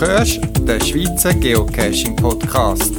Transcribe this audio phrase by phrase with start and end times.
[0.00, 2.92] hörst den Schweizer Geocaching Podcast.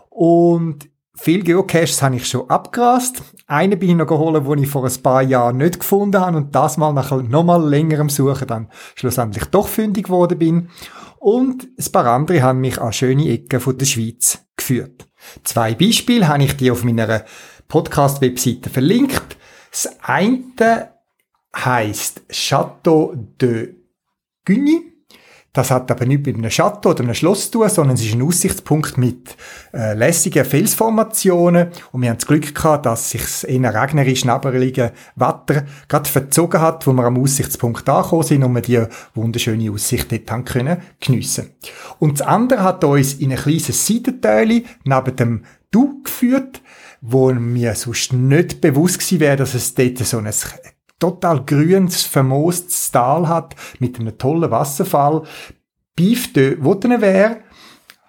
[0.09, 3.23] Und viele Geocaches habe ich schon abgerast.
[3.47, 6.55] Einen bin ich noch geholt, den ich vor ein paar Jahren nicht gefunden habe und
[6.55, 10.69] das mal nach noch mal längerem Suchen dann schlussendlich doch fündig geworden bin.
[11.19, 15.07] Und ein paar andere haben mich an schöne Ecken der Schweiz geführt.
[15.45, 17.25] Zwei Beispiele habe ich dir auf meiner
[17.69, 19.37] Podcast-Webseite verlinkt.
[19.71, 20.91] Das eine
[21.55, 23.80] heißt Chateau de
[24.51, 24.83] Güni.
[25.53, 28.15] Das hat aber nicht mit einem Chateau oder einem Schloss zu tun, sondern es ist
[28.15, 29.37] ein Aussichtspunkt mit
[29.73, 31.71] äh, lässigen Felsformationen.
[31.91, 36.61] Und wir haben das Glück gehabt, dass sich das eher regnerisch nebelige Wetter gerade verzogen
[36.61, 38.85] hat, wo wir am Aussichtspunkt angekommen sind und wir die
[39.17, 41.51] wunderschöne Aussicht dort haben können geniessen.
[41.99, 46.63] Und das andere hat uns in ein kleines Seitenteil neben dem Du geführt,
[47.01, 50.33] wo mir sonst nicht bewusst gewesen wäre, dass es dort so ein
[51.01, 55.23] total grünes, vermoostes Tal hat, mit einem tollen Wasserfall.
[55.97, 57.41] Beef de Wottenwehr,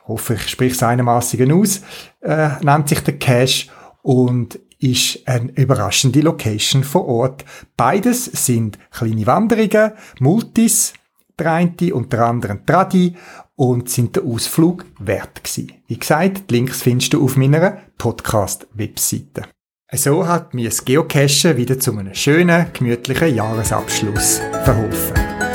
[0.08, 1.82] hoffe ich spreche es einigermaßen aus,
[2.22, 3.70] äh, nennt sich der Cache
[4.04, 7.46] und ist eine überraschende Location vor Ort.
[7.78, 10.94] Beides sind kleine Wanderungen, Multis,
[11.38, 13.16] der eine und der andere Tradi
[13.56, 15.74] und sind der Ausflug wert gewesen.
[15.88, 19.44] Wie gesagt, die Links findest du auf meiner Podcast-Webseite.
[19.94, 25.51] So hat mir das Geocachen wieder zu einem schönen, gemütlichen Jahresabschluss verholfen.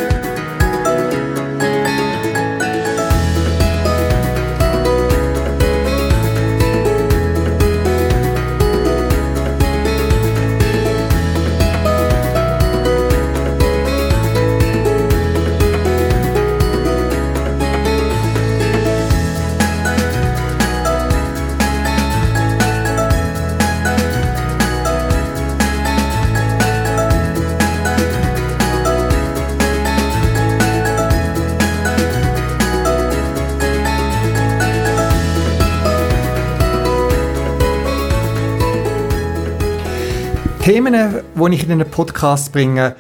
[40.67, 42.97] Themen, die ich in einen Podcast bringe,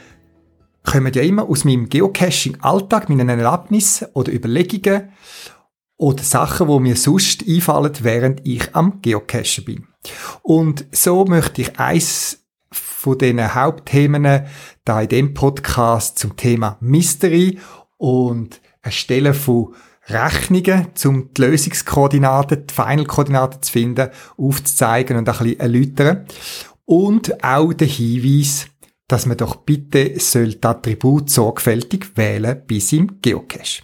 [0.85, 5.09] kommen ja immer aus meinem Geocaching-Alltag, meinen Erlebnissen oder Überlegungen
[5.97, 9.89] oder Sachen, die mir sonst einfallen, während ich am Geocachen bin.
[10.43, 14.45] Und so möchte ich eins von diesen Hauptthemen
[14.85, 17.59] da in dem Podcast zum Thema Mystery
[17.97, 19.75] und Erstellen von
[20.07, 26.27] Rechnungen, um die Lösungskoordinaten, die Final-Koordinaten zu finden, aufzuzeigen und ein bisschen erläutern.
[26.87, 28.69] Und auch der Hinweis,
[29.09, 33.83] dass man doch bitte das Attribut sorgfältig wählen bis im Geocache.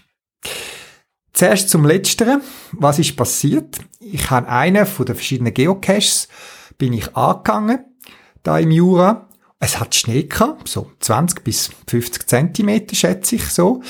[1.33, 2.43] Zuerst zum Letzteren.
[2.73, 3.79] Was ist passiert?
[4.01, 6.29] Ich habe einen von den verschiedenen Geocaches,
[6.79, 7.85] bin ich angegangen,
[8.43, 9.29] da im Jura.
[9.59, 13.83] Es hat Schnee gehabt, so 20 bis 50 Zentimeter, schätze ich so.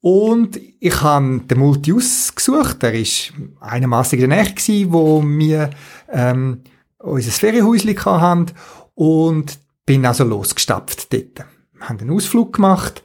[0.00, 2.82] Und ich habe den Multi ausgesucht.
[2.82, 5.70] Der ist einigermaßen in der Nähe gewesen, wo mir,
[6.12, 6.62] ähm,
[7.04, 8.52] unser Ferienhäuschen hatten
[8.94, 11.46] und bin also losgestapft dort.
[11.72, 13.02] Wir haben einen Ausflug gemacht.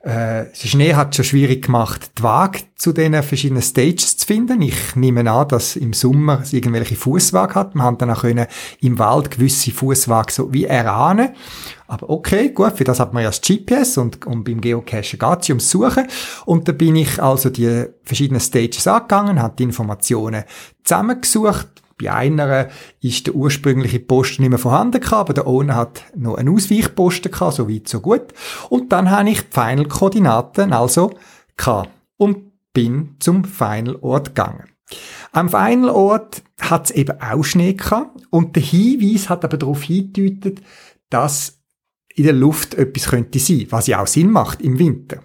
[0.00, 4.62] Äh, der Schnee hat schon schwierig gemacht, die Waage zu den verschiedenen Stages zu finden.
[4.62, 7.74] Ich nehme an, dass im Sommer es irgendwelche Fußwagen hat.
[7.74, 8.46] Wir haben dann auch können
[8.80, 11.30] im Wald gewisse Fußwagen so wie erahnen.
[11.88, 15.42] Aber okay, gut, für das hat man ja das GPS und, und beim Geocachen geht
[15.42, 16.06] es ums Suchen.
[16.44, 20.44] Und da bin ich also die verschiedenen Stages angegangen, habe die Informationen
[20.84, 21.68] zusammengesucht,
[22.00, 22.68] bei einer
[23.00, 27.30] ist der ursprüngliche Posten nicht mehr vorhanden gehabt, aber der Owner hat noch einen Ausweichposten
[27.30, 28.32] gehabt, so weit, so gut.
[28.68, 31.12] Und dann habe ich die Final-Koordinaten also
[31.56, 34.64] gehabt und bin zum Final-Ort gegangen.
[35.32, 40.62] Am Final-Ort hat es eben auch Schnee gehabt und der Hinweis hat aber darauf hingedeutet,
[41.10, 41.58] dass
[42.14, 45.22] in der Luft etwas könnte sein, was ja auch Sinn macht im Winter.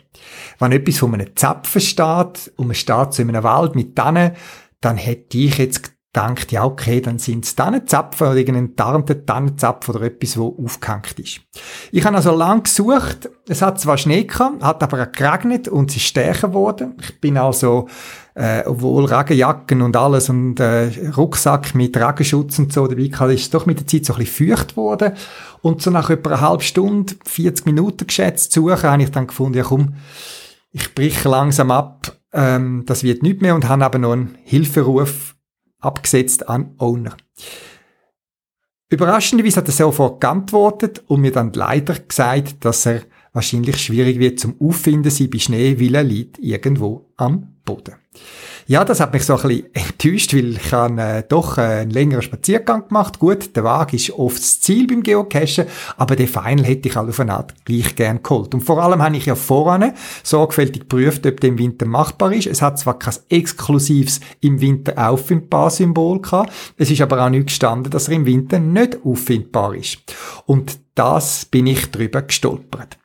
[0.59, 4.33] Wenn etwas von einem Zapfen steht und man steht in einem Wald mit Tannen,
[4.79, 9.95] dann hätte ich jetzt gedacht, ja okay, dann sind es Tannenzapfen oder irgendein tarnter Tannenzapfen
[9.95, 11.41] oder etwas, wo aufgehängt ist.
[11.91, 15.97] Ich habe also lang gesucht, es hat zwar Schnee gehabt, hat aber geregnet und es
[15.97, 16.95] ist stärker geworden.
[17.01, 17.87] Ich bin also
[18.35, 23.41] äh, obwohl Regenjacken und alles und äh, Rucksack mit Regenschutz und so dabei hatte, ist
[23.41, 25.13] es doch mit der Zeit so ein bisschen feucht worden.
[25.61, 29.27] Und so nach etwa einer halben Stunde, 40 Minuten geschätzt zu suchen, habe ich dann
[29.27, 29.95] gefunden, ja komm,
[30.71, 35.32] ich brich langsam ab, ähm, das wird nicht mehr und habe aber noch einen Hilferuf
[35.83, 37.15] abgesetzt an Owner.
[38.89, 43.01] Überraschenderweise hat er sofort geantwortet und mir dann leider gesagt, dass er
[43.33, 47.95] wahrscheinlich schwierig wird zum Auffinden sein bei Schnee, weil er liegt irgendwo am Boden.
[48.65, 51.91] Ja, das hat mich so ein bisschen enttäuscht, weil ich habe äh, doch äh, einen
[51.91, 53.19] längeren Spaziergang gemacht.
[53.19, 55.65] Gut, der Wagen ist oft das Ziel beim Geocachen,
[55.97, 58.53] aber den Final hätte ich halt auf eine Art gleich gern geholt.
[58.53, 59.93] Und vor allem habe ich ja voran
[60.23, 62.47] sorgfältig geprüft, ob der im Winter machbar ist.
[62.47, 67.47] Es hat zwar kein exklusives im Winter auffindbar Symbol gehabt, es ist aber auch nicht
[67.47, 69.99] gestanden, dass er im Winter nicht auffindbar ist.
[70.45, 72.97] Und das bin ich drüber gestolpert.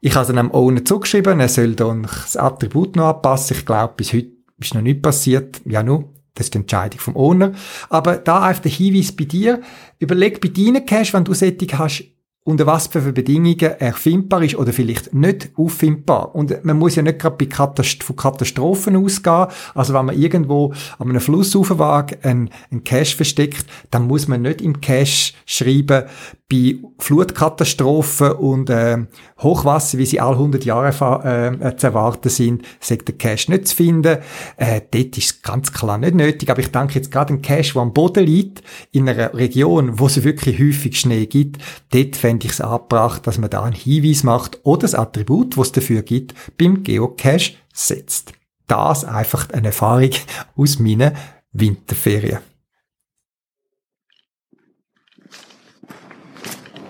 [0.00, 3.56] Ich habe dann am Owner zugeschrieben, er soll dann das Attribut noch anpassen.
[3.56, 5.60] Ich glaube, bis heute ist noch nicht passiert.
[5.64, 6.12] Ja, nur.
[6.34, 7.52] Das ist die Entscheidung vom Owner.
[7.88, 9.60] Aber da einfach der Hinweis bei dir.
[9.98, 12.04] Überleg bei deinen Cash, wenn du Sättig hast,
[12.48, 16.34] unter was für Bedingungen erfindbar ist oder vielleicht nicht auffindbar.
[16.34, 19.48] Und man muss ja nicht gerade Katast von Katastrophen ausgehen.
[19.74, 24.62] Also wenn man irgendwo an einem Flussaufwagen einen, einen Cache versteckt, dann muss man nicht
[24.62, 26.04] im Cache schreiben,
[26.50, 28.96] bei Flutkatastrophen und äh,
[29.40, 33.76] Hochwasser, wie sie alle 100 Jahre äh, zu erwarten sind, sagt der Cash nicht zu
[33.76, 34.18] finden.
[34.56, 37.74] Äh, dort ist es ganz klar nicht nötig, aber ich denke jetzt gerade ein Cash,
[37.74, 38.62] der am Boden liegt,
[38.92, 41.58] in einer Region, wo es wirklich häufig Schnee gibt,
[41.90, 45.68] dort fände ich es angebracht, dass man da einen Hinweis macht oder das Attribut, was
[45.68, 48.32] es dafür gibt, beim Geocache setzt.
[48.66, 50.10] Das einfach eine Erfahrung
[50.56, 51.12] aus meinen
[51.52, 52.38] Winterferien.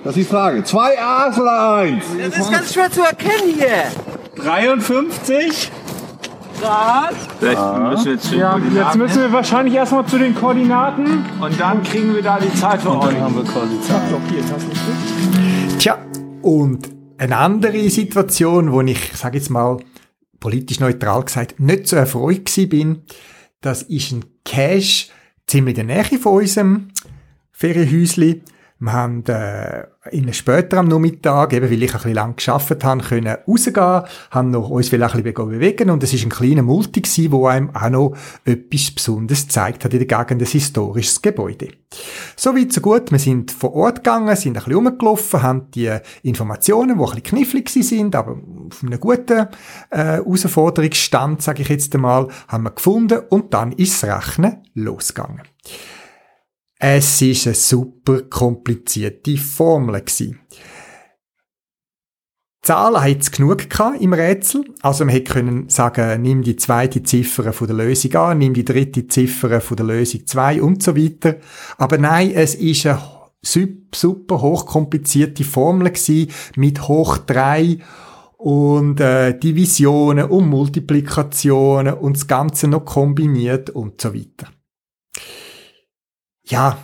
[0.04, 0.62] Das ist die Frage.
[0.64, 2.04] Zwei A's oder eins?
[2.18, 3.84] Das ist ganz schwer zu erkennen hier.
[4.42, 5.70] 53
[6.60, 7.14] Grad.
[7.38, 11.24] Vielleicht müssen wir jetzt, Ja, jetzt müssen wir wahrscheinlich erstmal zu den Koordinaten.
[11.40, 13.20] und dann kriegen wir da die Zeit für euch.
[13.20, 14.08] haben wir quasi Zeit.
[14.08, 15.37] blockiert, hast du nicht
[15.78, 16.04] Tja,
[16.42, 19.78] und eine andere Situation, wo ich, sage jetzt mal,
[20.40, 23.04] politisch neutral gesagt, nicht so erfreut bin,
[23.60, 25.10] das ist ein Cache
[25.46, 26.88] ziemlich in der Nähe von unserem
[27.52, 28.42] Ferienhäusli.
[28.80, 33.02] Wir haben äh, in später am Nachmittag, eben weil ich ein bisschen lang geschafft habe,
[33.02, 37.00] können rausgehen, haben noch uns vielleicht ein bisschen bewegen und es ist ein kleiner Multi
[37.00, 41.68] gewesen, wo einem auch noch etwas Besonderes gezeigt hat in der Gegend, ein historisches Gebäude.
[42.36, 43.10] So weit, so gut.
[43.10, 45.92] Wir sind vor Ort gegangen, sind ein bisschen rumgelaufen, haben die
[46.22, 48.36] Informationen, die ein bisschen knifflig sind, aber
[48.70, 49.48] auf einem guten
[49.90, 55.42] äh, Herausforderungsstand, sage ich jetzt einmal, haben wir gefunden und dann ist das Rechnen losgegangen.
[56.80, 60.38] Es ist eine super komplizierte Formel gewesen.
[62.62, 63.66] Zahlen hat es genug
[63.98, 64.64] im Rätsel.
[64.82, 68.64] Also man hätte können sagen, nimm die zweite Ziffer von der Lösung an, nimm die
[68.64, 71.36] dritte Ziffer von der Lösung 2 und so weiter.
[71.78, 73.00] Aber nein, es ist eine
[73.42, 75.92] super hochkomplizierte Formel
[76.56, 77.78] mit hoch 3
[78.36, 84.48] und äh, Divisionen und Multiplikationen und das Ganze noch kombiniert und so weiter.
[86.48, 86.78] Ja,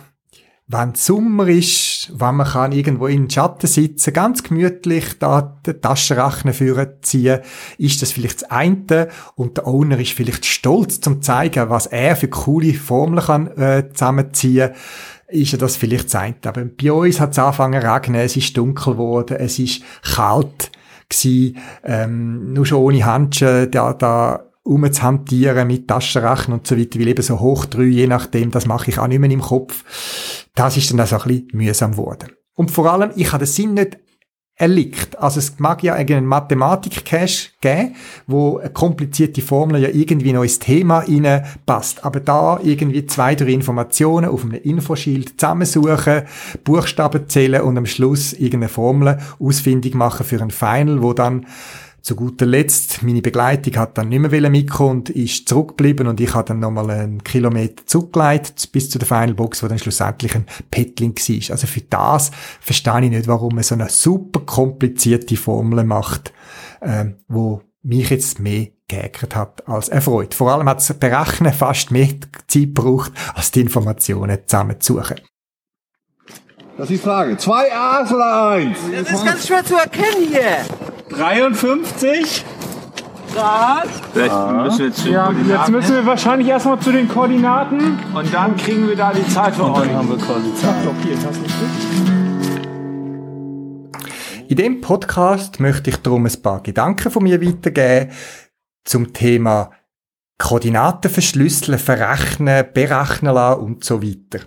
[0.67, 5.59] wenn es Sommer ist, wenn man kann irgendwo in den Schatten sitzen, ganz gemütlich da
[5.65, 7.39] den Taschenrechner führen ziehen,
[7.77, 9.09] ist das vielleicht das eine.
[9.35, 13.89] Und der Owner ist vielleicht stolz zum zeigen, was er für coole Formeln kann äh,
[13.91, 14.71] zusammenziehen.
[15.27, 16.35] Ist ja das vielleicht das eine.
[16.45, 20.71] Aber bei uns hat es angefangen zu regnen, es ist dunkel geworden, es ist kalt
[21.09, 27.07] gewesen, ähm, nur schon ohne Handschuhe, da, da umzuhantieren mit Taschenrechnen und so weiter, weil
[27.07, 29.83] eben so hoch drei, je nachdem, das mache ich auch nicht mehr im Kopf.
[30.55, 32.31] Das ist dann auch so ein bisschen mühsam geworden.
[32.55, 33.99] Und vor allem, ich habe den Sinn nicht
[34.57, 35.19] erlickt.
[35.19, 37.95] Also es mag ja einen Mathematik-Cache geben,
[38.25, 41.03] wo eine komplizierte Formel ja irgendwie noch ins Thema
[41.65, 42.05] passt.
[42.05, 46.23] Aber da irgendwie zwei, drei Informationen auf einem Infoschild zusammensuchen,
[46.63, 51.45] Buchstaben zählen und am Schluss irgendeine Formel ausfindig machen für ein Final, wo dann
[52.05, 56.35] zu guter Letzt, meine Begleitung hat dann nicht mehr mitkommen und ist zurückgeblieben und ich
[56.35, 60.45] habe dann nochmal einen Kilometer zurückgelegt bis zu der Final Box, wo dann schlussendlich ein
[60.69, 61.51] Petling war.
[61.51, 62.29] Also für das
[62.61, 66.31] verstehe ich nicht, warum man so eine super komplizierte Formel macht,
[66.81, 70.35] äh, wo mich jetzt mehr geärgert hat als erfreut.
[70.35, 72.09] Vor allem hat es Berechnen fast mehr
[72.47, 75.21] Zeit gebraucht, als die Informationen zusammenzusuchen.
[76.77, 77.35] Das ist die Frage.
[77.37, 78.77] Zwei A's oder eins?
[78.91, 80.94] Das ist ganz schwer zu erkennen hier.
[81.17, 82.45] 53?
[83.33, 83.87] Grad.
[84.13, 87.99] Vielleicht müssen wir jetzt Ja, jetzt müssen wir wahrscheinlich erstmal zu den Koordinaten.
[88.13, 89.91] Und dann kriegen wir da die Zeit für euch.
[89.91, 90.75] haben wir quasi Zeit.
[94.47, 98.11] In dem Podcast möchte ich darum ein paar Gedanken von mir weitergeben
[98.83, 99.71] zum Thema
[100.37, 104.45] Koordinaten verschlüsseln, verrechnen, berechnen lassen und so weiter.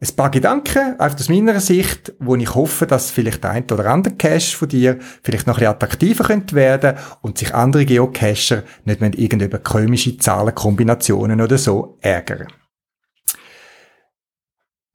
[0.00, 3.86] Ein paar Gedanken, einfach aus meiner Sicht, wo ich hoffe, dass vielleicht der ein oder
[3.86, 8.64] andere Cache von dir vielleicht noch ein bisschen attraktiver könnte werden und sich andere Geocacher
[8.84, 12.48] nicht mit irgendeine komische Zahlenkombinationen oder so ärgern.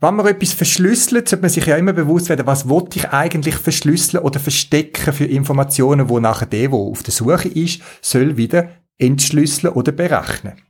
[0.01, 3.56] Wenn man etwas verschlüsselt, sollte man sich ja immer bewusst werden, was wollte ich eigentlich
[3.56, 8.70] verschlüsseln oder verstecken für Informationen, wo nachher der, der auf der Suche ist, soll wieder
[8.98, 10.62] entschlüsseln oder berechnen.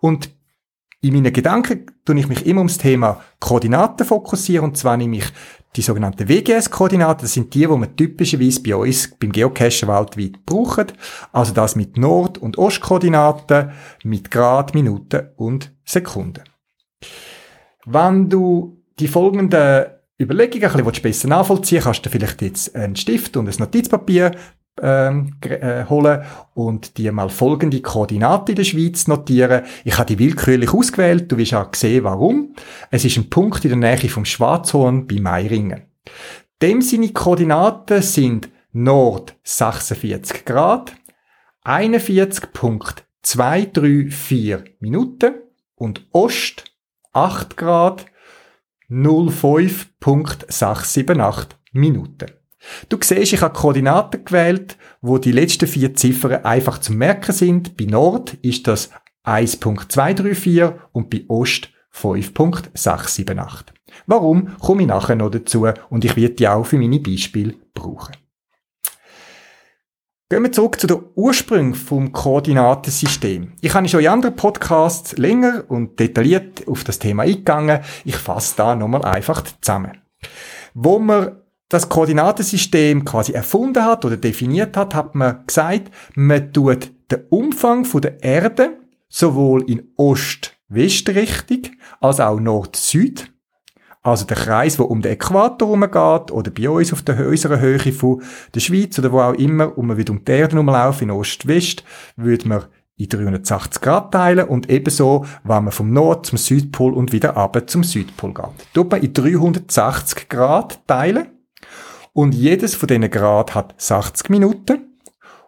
[0.00, 0.30] Und
[1.08, 5.26] in meinen Gedanken tue ich mich immer ums Thema Koordinaten fokussieren, und zwar nehme ich
[5.76, 10.86] die sogenannten WGS-Koordinaten, das sind die, die wir typischerweise bei uns beim Geocachen weltweit brauchen.
[11.32, 13.70] Also das mit Nord- und Ostkoordinaten,
[14.02, 16.44] mit Grad, Minuten und Sekunden.
[17.84, 19.86] Wenn du die folgenden
[20.18, 24.32] Überlegungen ein bisschen besser nachvollziehen kannst du vielleicht jetzt einen Stift und ein Notizpapier
[24.82, 29.64] ähm, äh, holen und dir mal folgende Koordinaten in der Schweiz notieren.
[29.84, 32.54] Ich habe die willkürlich ausgewählt, du wirst auch sehen, warum.
[32.90, 35.82] Es ist ein Punkt in der Nähe vom Schwarzhorn bei Meiringen.
[36.62, 40.92] Dem seine Koordinaten sind Nord 46 Grad,
[41.64, 45.34] 41.234 Minuten
[45.74, 46.64] und Ost
[47.12, 48.06] 8 Grad,
[48.90, 52.35] 05.678 Minuten.
[52.88, 57.76] Du siehst, ich habe Koordinaten gewählt, wo die letzten vier Ziffern einfach zu merken sind.
[57.76, 58.90] Bei Nord ist das
[59.24, 63.66] 1.234 und bei Ost 5.678.
[64.06, 68.14] Warum, komme ich nachher noch dazu und ich werde die auch für meine Beispiele brauchen.
[70.28, 73.52] Gehen wir zurück zu den Ursprüngen vom Koordinatensystem.
[73.60, 77.80] Ich habe schon in anderen Podcasts länger und detailliert auf das Thema eingegangen.
[78.04, 79.98] Ich fasse da nochmal einfach zusammen.
[80.74, 81.36] Wo man
[81.68, 87.86] das Koordinatensystem quasi erfunden hat oder definiert hat, hat man gesagt, man tut den Umfang
[88.00, 91.62] der Erde sowohl in Ost-West-Richtung
[92.00, 93.32] als auch Nord-Süd
[94.06, 97.92] also der Kreis, der um den Äquator herumgeht, oder bei uns auf der unserer Höhe
[97.92, 98.22] von
[98.54, 101.82] der Schweiz, oder wo auch immer, und man würde um die Erde herumlaufen, in Ost-West,
[102.14, 102.64] würde man
[102.96, 107.60] in 380 Grad teilen und ebenso, wenn man vom Nord zum Südpol und wieder ab
[107.68, 108.72] zum Südpol geht.
[108.72, 111.26] Tut man in 380 Grad teilen
[112.16, 114.98] und jedes von diesen Grad hat 60 Minuten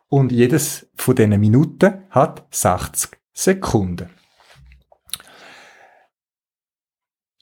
[0.09, 4.11] und jedes von diesen Minuten hat 60 Sekunden.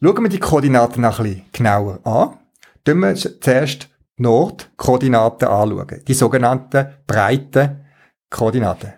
[0.01, 2.39] Schauen wir die Koordinaten noch ein bisschen genauer an.
[2.87, 6.05] Schauen wir zuerst die Nordkoordinaten anschauen.
[6.07, 7.85] Die sogenannten breiten
[8.31, 8.93] Koordinaten.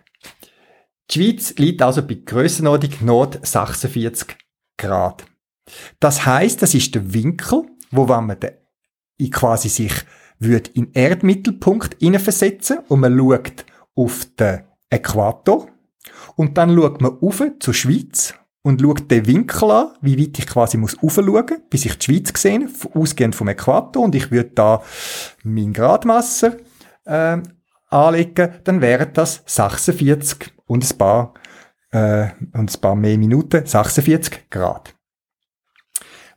[1.10, 4.36] Die Schweiz liegt also bei Grössenordnung Nord 46
[4.76, 5.24] Grad.
[6.00, 9.94] Das heißt, das ist der Winkel, wo wenn man den, quasi sich
[10.38, 13.64] würde in Erdmittelpunkt versetzen und man schaut
[13.94, 15.68] auf den Äquator
[16.36, 20.46] und dann schaut man auf zur Schweiz und schaut den Winkel an, wie weit ich
[20.46, 24.82] quasi muss aufschauen, bis ich die Schweiz sehe, ausgehend vom Äquator und ich würde da
[25.42, 26.56] mein Gradmesser
[27.04, 27.38] äh,
[27.88, 31.34] anlegen, dann wären das 46 und ein paar
[31.90, 34.94] äh, und ein paar mehr Minuten, 46 Grad.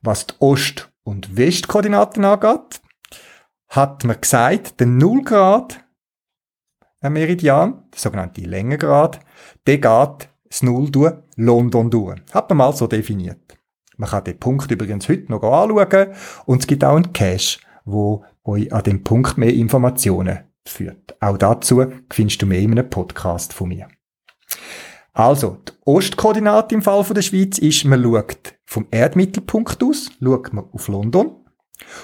[0.02, 2.82] Was die Ost- und Westkoordinaten angeht,
[3.72, 5.84] hat man gesagt, der 0 Grad
[7.02, 9.22] Meridian, der sogenannte Längengrad,
[9.66, 12.20] der geht das Null durch London durch.
[12.32, 13.58] Hat man mal so definiert.
[13.98, 16.14] Man kann den Punkt übrigens heute noch anschauen
[16.46, 21.16] und es gibt auch einen Cache, wo euch an dem Punkt mehr Informationen führt.
[21.22, 23.88] Auch dazu findest du mehr in einem Podcast von mir.
[25.14, 30.66] Also, die Ostkoordinate im Fall der Schweiz ist, man schaut vom Erdmittelpunkt aus, schaut man
[30.72, 31.41] auf London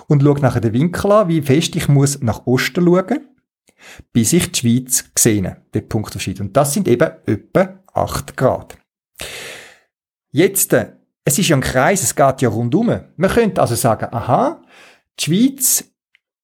[0.08, 3.28] und schaut nachher den Winkel an, wie fest ich muss nach Osten schauen,
[4.14, 6.40] bis ich die Schweiz sehe, den Punkt der Schweiz.
[6.40, 8.78] Und das sind eben etwa 8 Grad.
[10.32, 10.94] Jetzt, äh,
[11.26, 13.00] es ist ja ein Kreis, es geht ja rundum.
[13.16, 14.62] Man könnte also sagen, aha,
[15.20, 15.86] die Schweiz,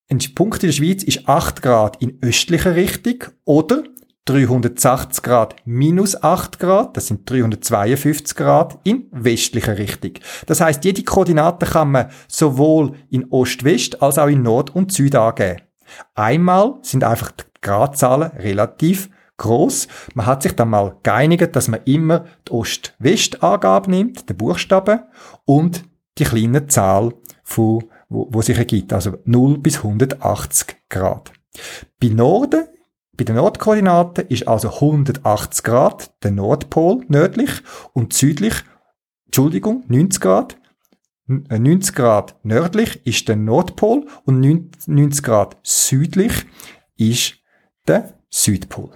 [0.09, 3.83] ein Punkt in der Schweiz ist 8 Grad in östlicher Richtung oder
[4.25, 10.13] 380 Grad minus 8 Grad, das sind 352 Grad in westlicher Richtung.
[10.45, 15.15] Das heißt, jede Koordinate kann man sowohl in Ost-West als auch in Nord und Süd
[15.15, 15.61] angeben.
[16.15, 19.87] Einmal sind einfach die Gradzahlen relativ groß.
[20.13, 25.01] Man hat sich dann mal geeinigt, dass man immer die Ost-West-Angabe nimmt, den Buchstaben,
[25.45, 25.83] und
[26.17, 27.13] die kleine Zahl,
[27.43, 31.33] von, wo, wo sich ergibt, also 0 bis 180 Grad.
[31.99, 32.67] Bei Norden,
[33.15, 37.51] bei den Nordkoordinaten ist also 180 Grad der Nordpol nördlich
[37.93, 38.53] und südlich,
[39.25, 40.57] Entschuldigung, 90 Grad
[41.27, 46.45] 90 äh, Grad nördlich ist der Nordpol und 90 Grad südlich
[46.97, 47.35] ist
[47.87, 48.91] der Südpol.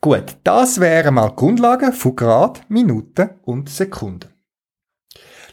[0.00, 4.30] Gut, das wären mal Grundlagen von Grad, Minuten und Sekunden.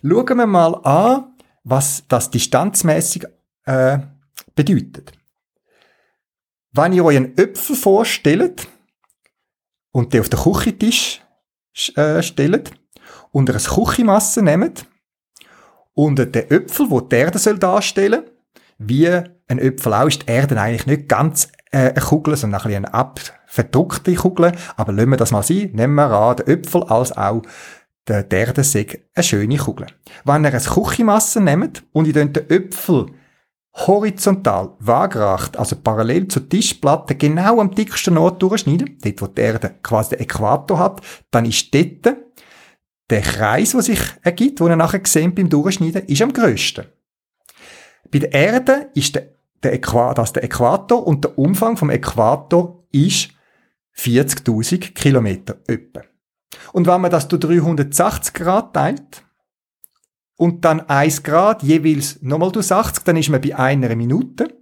[0.01, 3.25] Schauen wir mal an, was das distanzmäßig
[3.65, 3.99] äh,
[4.55, 5.18] bedeutet.
[6.71, 8.67] Wenn ihr euch einen Äpfel vorstellt
[9.91, 11.21] und den auf den Küchentisch
[11.95, 12.71] äh, stellt,
[13.31, 14.85] und eine Küchenmasse nehmt
[15.93, 18.23] und den Äpfel, wo die Erde soll darstellen
[18.77, 22.67] wie ein Äpfel auch, ist die Erde eigentlich nicht ganz äh, eine Kugel, sondern ein
[22.67, 24.53] bisschen eine abverdruckte Kugel.
[24.77, 25.71] Aber lassen wir das mal sein.
[25.73, 27.41] Nehmen wir an, der Äpfel als auch
[28.07, 29.87] der, der Erde sei eine schöne Kugel.
[30.23, 33.07] Wenn ihr eine Küchenmasse nehmt und ihr den Äpfel
[33.73, 39.75] horizontal, waagerecht, also parallel zur Tischplatte, genau am dicksten Ort durchschneiden, dort wo die Erde
[39.83, 42.17] quasi den Äquator hat, dann ist dort
[43.09, 46.85] der Kreis, der sich ergibt, den ihr nachher gesehen beim Durchschneiden, ist am grössten.
[48.11, 49.29] Bei der Erde ist der,
[49.63, 53.29] der Äquator, das der Äquator und der Umfang vom Äquator ist
[53.97, 56.01] 40.000 Kilometer etwa.
[56.71, 59.23] Und wenn man das durch 380 Grad teilt
[60.39, 64.57] und dann 1 Grad jeweils nochmal durch 80, dann ist man bei einer Minute.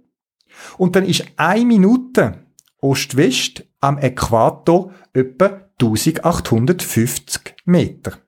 [0.76, 2.46] Und dann ist eine Minute
[2.80, 8.18] Ost-West am Äquator etwa 1850 Meter.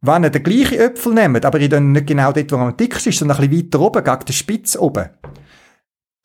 [0.00, 2.76] Wenn ihr den gleichen Äpfel nehmt, aber ihr dann nicht genau dort, wo er am
[2.76, 5.10] dicksten ist, sondern ein bisschen weiter oben, gegen den Spitz oben,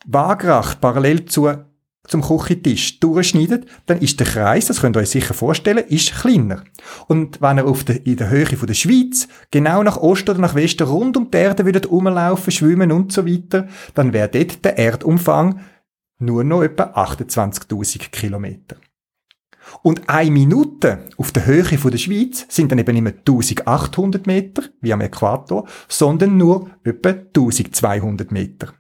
[0.06, 1.50] waagerecht, parallel zu,
[2.10, 6.64] zum Küchentisch durchschneidet, dann ist der Kreis, das könnt ihr euch sicher vorstellen, ist kleiner.
[7.08, 10.40] Und wenn ihr auf der, in der Höhe von der Schweiz genau nach Osten oder
[10.40, 14.66] nach Westen rund um die Erde würdet rumlaufen, schwimmen und so weiter, dann wäre dort
[14.66, 15.62] der Erdumfang
[16.18, 18.76] nur noch etwa 28.000 Kilometer.
[19.84, 24.26] Und eine Minute auf der Höhe von der Schweiz sind dann eben nicht mehr 1800
[24.26, 28.74] Meter, wie am Äquator, sondern nur etwa 1200 Meter.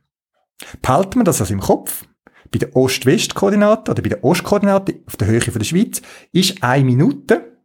[0.81, 2.05] Behalten wir das also im Kopf.
[2.51, 6.85] Bei der Ost-West-Koordinate oder bei der Ostkoordinate auf der Höhe von der Schweiz ist eine
[6.85, 7.59] Minute,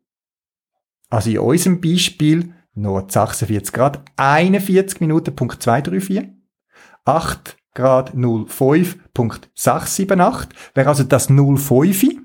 [1.09, 6.29] also in unserem Beispiel Nord 46 Grad, 41 Minuten Punkt 234,
[7.05, 12.25] 8 Grad 05.678, wäre also das 05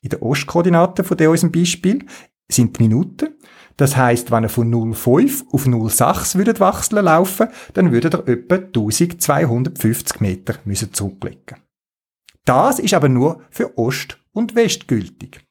[0.00, 2.06] in der Ostkoordinate von unserem Beispiel
[2.48, 3.34] sind Minuten.
[3.78, 8.56] Das heißt, wenn ihr von 0,5 auf 0,6 würdet wachsen laufen, dann würdet ihr etwa
[8.56, 11.58] 1250 Meter müssen zurücklegen.
[12.44, 15.46] Das ist aber nur für Ost und West gültig.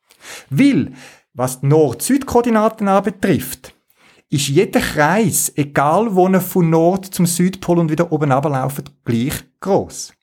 [0.49, 0.91] Weil,
[1.33, 3.73] was die Nord-Süd-Koordinaten anbetrifft,
[4.29, 9.45] ist jeder Kreis, egal wo er von Nord zum Südpol und wieder oben runterlauft, gleich
[9.61, 10.13] groß.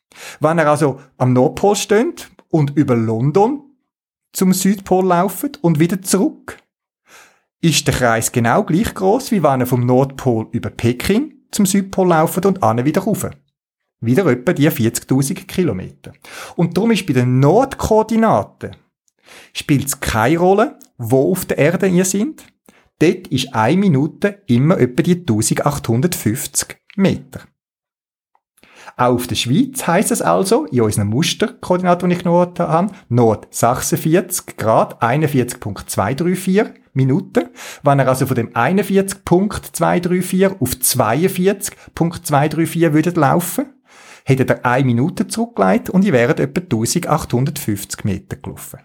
[0.41, 3.63] Wenn er also am Nordpol steht und über London
[4.35, 6.59] zum Südpol laufen und wieder zurück.
[7.65, 12.09] Ist der Kreis genau gleich groß, wie wenn er vom Nordpol über Peking zum Südpol
[12.09, 13.27] laufen und ane wieder rauf.
[14.03, 16.13] Wieder etwa die 40.000 Kilometer.
[16.57, 18.77] Und darum ist bei den Nordkoordinaten
[19.55, 22.45] spielt es keine Rolle, wo auf der Erde ihr sind.
[22.99, 27.41] Dort ist eine Minute immer etwa die 1850 Meter.
[28.97, 34.57] Auf der Schweiz heisst es also, in unseren Musterkoordinaten, die ich genannt habe, Nord 46
[34.57, 37.49] Grad 41.234 Minuten.
[37.83, 43.67] Wenn er also von dem 41.234 auf 42.234 würdet laufen,
[44.25, 48.79] hätte er eine Minute zurückgelegt und ihr wäret etwa 1850 Meter gelaufen.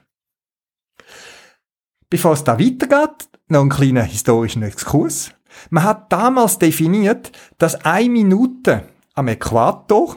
[2.10, 5.30] Bevor es da weitergeht, noch ein kleiner historischer Exkurs.
[5.69, 8.86] Man hat damals definiert, dass eine Minute
[9.19, 10.15] am Äquator,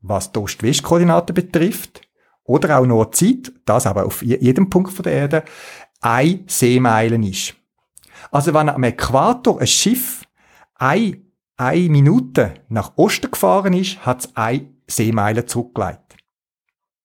[0.00, 2.02] was die Ost-West-Koordinaten betrifft,
[2.44, 5.44] oder auch Nordzeit, das aber auf jedem Punkt der Erde,
[6.00, 7.54] ein Seemeilen ist.
[8.30, 10.24] Also wenn am Äquator ein Schiff
[10.74, 11.18] eine,
[11.56, 16.01] eine Minute nach Osten gefahren ist, hat es ein Seemeilen zurückgelegt.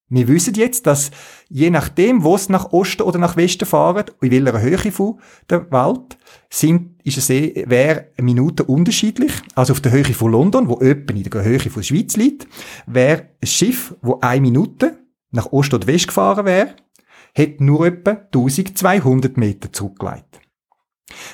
[0.09, 1.11] Wir wissen jetzt, dass
[1.49, 5.69] je nachdem, wo es nach Osten oder nach Westen fahren, in welcher Höhe von der
[5.69, 6.17] Welt,
[6.49, 9.33] sind, ist es eh, wäre eine Minute unterschiedlich.
[9.53, 12.47] Also auf der Höhe von London, wo etwa in der Höhe von der Schweiz liegt,
[12.85, 14.97] wäre ein Schiff, wo eine Minute
[15.31, 16.75] nach Ost oder West gefahren wäre,
[17.33, 20.39] hätte nur etwa 1200 Meter zurückgelegt.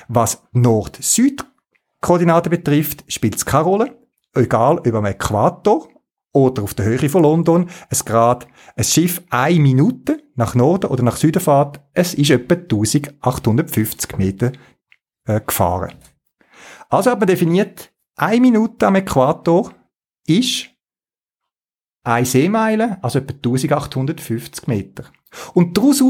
[0.08, 3.98] Was Nord-Süd-Koordinaten betrifft, spielt es keine Rolle.
[4.34, 5.88] Egal ob am Äquator
[6.34, 11.02] oder auf der Höhe von London, es gerade ein Schiff eine Minute nach Norden oder
[11.02, 14.52] nach Süden fährt, es ist etwa 1850 Meter
[15.26, 15.94] äh, gefahren.
[16.90, 19.72] Also hat man definiert, eine Minute am Äquator
[20.26, 20.66] ist
[22.02, 25.04] eine Seemeile, also etwa 1850 Meter.
[25.54, 26.02] Und daraus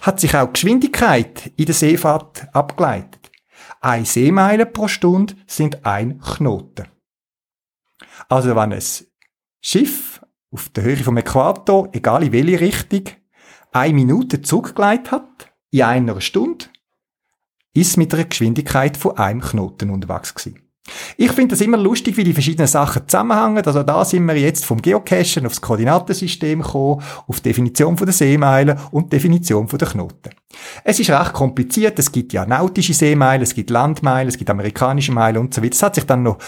[0.00, 3.30] hat sich auch die Geschwindigkeit in der Seefahrt abgeleitet.
[3.80, 6.88] Eine Seemeile pro Stunde sind ein Knoten.
[8.28, 8.82] Also wenn ein
[9.60, 13.04] Schiff auf der Höhe vom Äquator, egal in welche Richtung,
[13.72, 16.66] eine Minute zurückgeleitet hat, in einer Stunde,
[17.74, 20.68] ist mit einer Geschwindigkeit von einem Knoten unterwegs gewesen.
[21.16, 23.64] Ich finde das immer lustig, wie die verschiedenen Sachen zusammenhängen.
[23.64, 28.78] Also da sind wir jetzt vom Geocachen aufs Koordinatensystem gekommen, auf die Definition der Seemeilen
[28.90, 30.30] und die Definition der Knoten.
[30.84, 31.98] Es ist recht kompliziert.
[31.98, 35.70] Es gibt ja nautische Seemeilen, es gibt Landmeilen, es gibt amerikanische Meilen und so weiter.
[35.70, 36.38] Das hat sich dann noch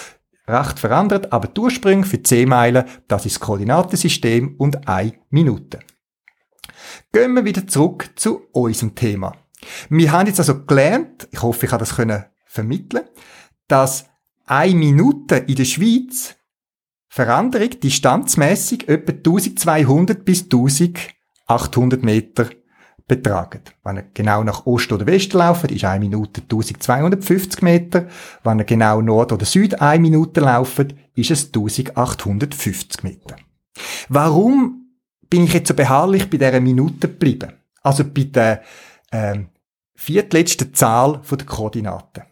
[0.46, 5.80] recht verändert, aber die Ursprünge für die Seemeilen, das ist das Koordinatensystem und eine Minute.
[7.12, 9.36] Gehen wir wieder zurück zu unserem Thema.
[9.88, 13.04] Wir haben jetzt also gelernt, ich hoffe, ich habe das können vermitteln,
[13.68, 14.06] dass
[14.46, 16.34] eine Minute in der Schweiz
[17.08, 22.48] Veränderung distanzmäßig etwa 1200 bis 1800 Meter
[23.10, 23.62] betragen.
[23.82, 28.06] Wenn ihr genau nach Ost oder West laufen, ist eine Minute 1250 Meter.
[28.44, 33.36] Wenn ihr genau Nord oder Süd eine Minute laufen, ist es 1850 Meter.
[34.08, 34.92] Warum
[35.28, 37.52] bin ich jetzt so beharrlich bei dieser Minute geblieben?
[37.82, 38.62] Also bei der
[39.10, 39.48] ähm,
[39.96, 42.22] viertletzten Zahl der Koordinaten.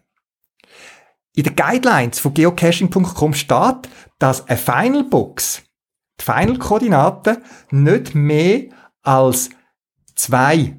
[1.35, 3.88] In den Guidelines von geocaching.com steht,
[4.19, 5.62] dass eine Final Box,
[6.21, 7.38] die Final-Koordinaten,
[7.71, 8.67] nicht mehr
[9.03, 9.51] als
[10.19, 10.77] zwei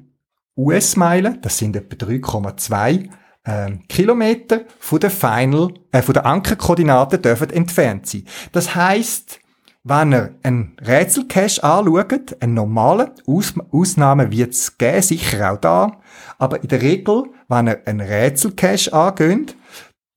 [0.56, 3.08] US-Meilen, das sind etwa 3,2
[3.44, 8.24] äh, Kilometer von der Final, äh, von der Ankerkoordinaten dürfen entfernt sein.
[8.52, 9.40] Das heißt,
[9.82, 16.00] wenn ihr einen Rätselcache anschaut, einen normalen, Aus Ausnahmen wird es geben, sicher auch da,
[16.38, 19.56] aber in der Regel, wenn ihr einen Rätselcache angeht,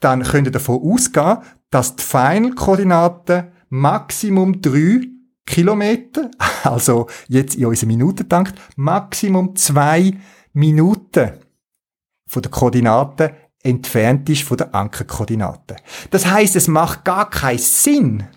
[0.01, 1.37] dann könnt ihr davon ausgehen,
[1.69, 5.07] dass die Final-Koordinaten Maximum 3
[5.45, 6.29] Kilometer,
[6.69, 10.13] also jetzt in unserem Minutentank, Maximum 2
[10.53, 11.31] Minuten
[12.27, 15.77] von der Koordinaten entfernt ist von der Ankerkoordinaten.
[16.11, 18.27] Das heißt, es macht gar keinen Sinn,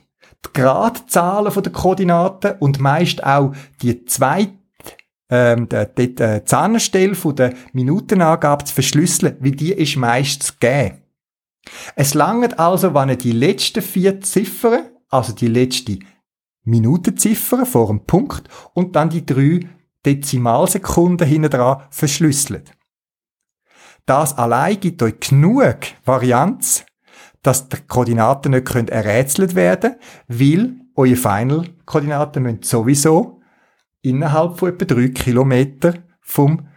[0.44, 4.52] die Gradzahlen von der Koordinaten und meist auch die zweite
[5.28, 11.02] ähm, die, die Zahnstelle von der Minutenangabe zu verschlüsseln, weil die ist meist gegeben.
[11.96, 15.98] Es langt also, wenn ihr die letzten vier Ziffern, also die letzte
[16.66, 19.60] Minutenziffer vor dem Punkt und dann die drei
[20.04, 22.72] Dezimalsekunden hinten dran verschlüsselt.
[24.04, 26.84] Das allein gibt euch genug Varianz,
[27.42, 29.96] dass die Koordinaten nicht errätselt werden
[30.28, 33.40] weil eure Final-Koordinaten müssen sowieso
[34.02, 36.68] innerhalb von etwa drei Kilometer vom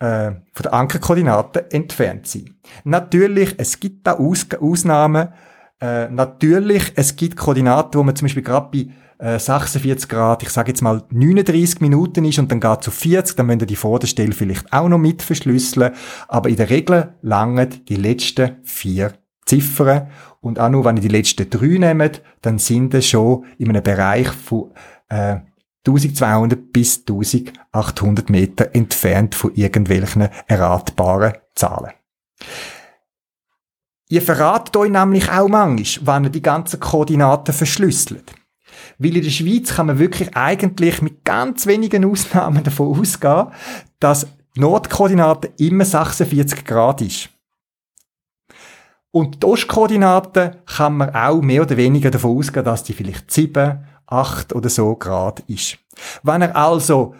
[0.00, 2.54] äh, von der Ankerkoordinaten entfernt sein.
[2.84, 5.28] Natürlich, es gibt da Aus Ausnahmen.
[5.80, 10.50] Äh, natürlich, es gibt Koordinaten, wo man zum Beispiel gerade bei äh, 46 Grad, ich
[10.50, 13.76] sage jetzt mal 39 Minuten ist und dann geht zu 40, dann müsst ihr die
[13.76, 15.92] Vorderstelle vielleicht auch noch mit verschlüsseln.
[16.28, 20.08] Aber in der Regel langen die letzten vier Ziffern
[20.40, 23.82] und auch nur wenn ihr die letzten drei nehmt, dann sind sie schon in einem
[23.82, 24.72] Bereich von
[25.08, 25.38] äh,
[25.86, 31.92] 1200 bis 1800 Meter entfernt von irgendwelchen erratbaren Zahlen.
[34.10, 38.34] Ihr verratet euch nämlich auch manchmal, wenn ihr die ganzen Koordinaten verschlüsselt.
[38.98, 43.48] Weil in der Schweiz kann man wirklich eigentlich mit ganz wenigen Ausnahmen davon ausgehen,
[44.00, 47.30] dass die Nordkoordinate immer 46 Grad ist.
[49.10, 53.84] Und die Ostkoordinate kann man auch mehr oder weniger davon ausgehen, dass die vielleicht 7
[54.08, 55.78] 8 oder so Grad ist.
[56.22, 57.14] Wenn ihr also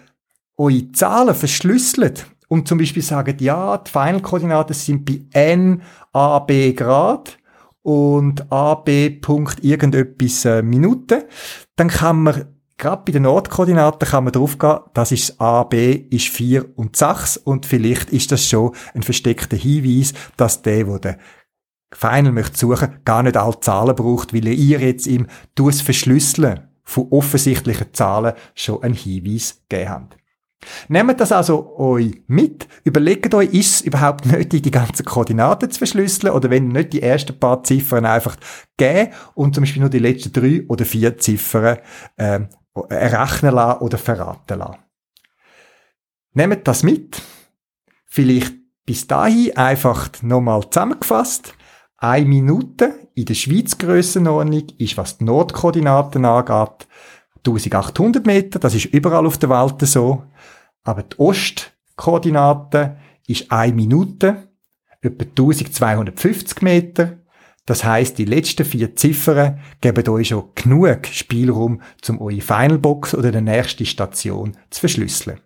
[0.56, 6.72] eure Zahlen verschlüsselt und zum Beispiel sagt, ja, die Final-Koordinaten sind bei n, a, b
[6.72, 7.37] Grad
[7.82, 11.22] und a, b Punkt irgendetwas äh, Minuten,
[11.76, 15.94] dann kann man Gerade bei den Nordkoordinaten kann man drauf gehen, das ist A, B
[16.10, 20.98] ist 4 und 6 und vielleicht ist das schon ein versteckter Hinweis, dass der, wo
[20.98, 21.18] der
[21.92, 27.08] Final möchte suchen, gar nicht alle Zahlen braucht, weil ihr jetzt ihm das Verschlüsseln von
[27.10, 30.08] offensichtlichen Zahlen schon einen Hinweis gegeben haben.
[30.88, 35.78] Nehmt das also euch mit, überlegt euch, ist es überhaupt nötig, die ganzen Koordinaten zu
[35.78, 38.36] verschlüsseln oder wenn nicht die ersten paar Ziffern einfach
[38.76, 41.78] geben und zum Beispiel nur die letzten drei oder vier Ziffern
[42.16, 42.40] äh,
[42.88, 44.78] errechnen lassen oder verraten lassen.
[46.32, 47.22] Nehmt das mit.
[48.06, 51.54] Vielleicht bis dahin einfach nochmal zusammengefasst.
[51.96, 56.86] Eine Minute in der Schweiz Grössenordnung ist, was die Nordkoordinaten angeht,
[57.38, 58.58] 1800 Meter.
[58.58, 60.24] Das ist überall auf der Welt so.
[60.88, 62.96] Aber die Ostkoordinate
[63.26, 64.48] ist eine Minute.
[65.02, 67.18] etwa 1250 Meter.
[67.66, 73.30] Das heißt, die letzten vier Ziffern geben euch schon genug Spielraum, um eure Finalbox oder
[73.30, 75.40] die nächste Station zu verschlüsseln.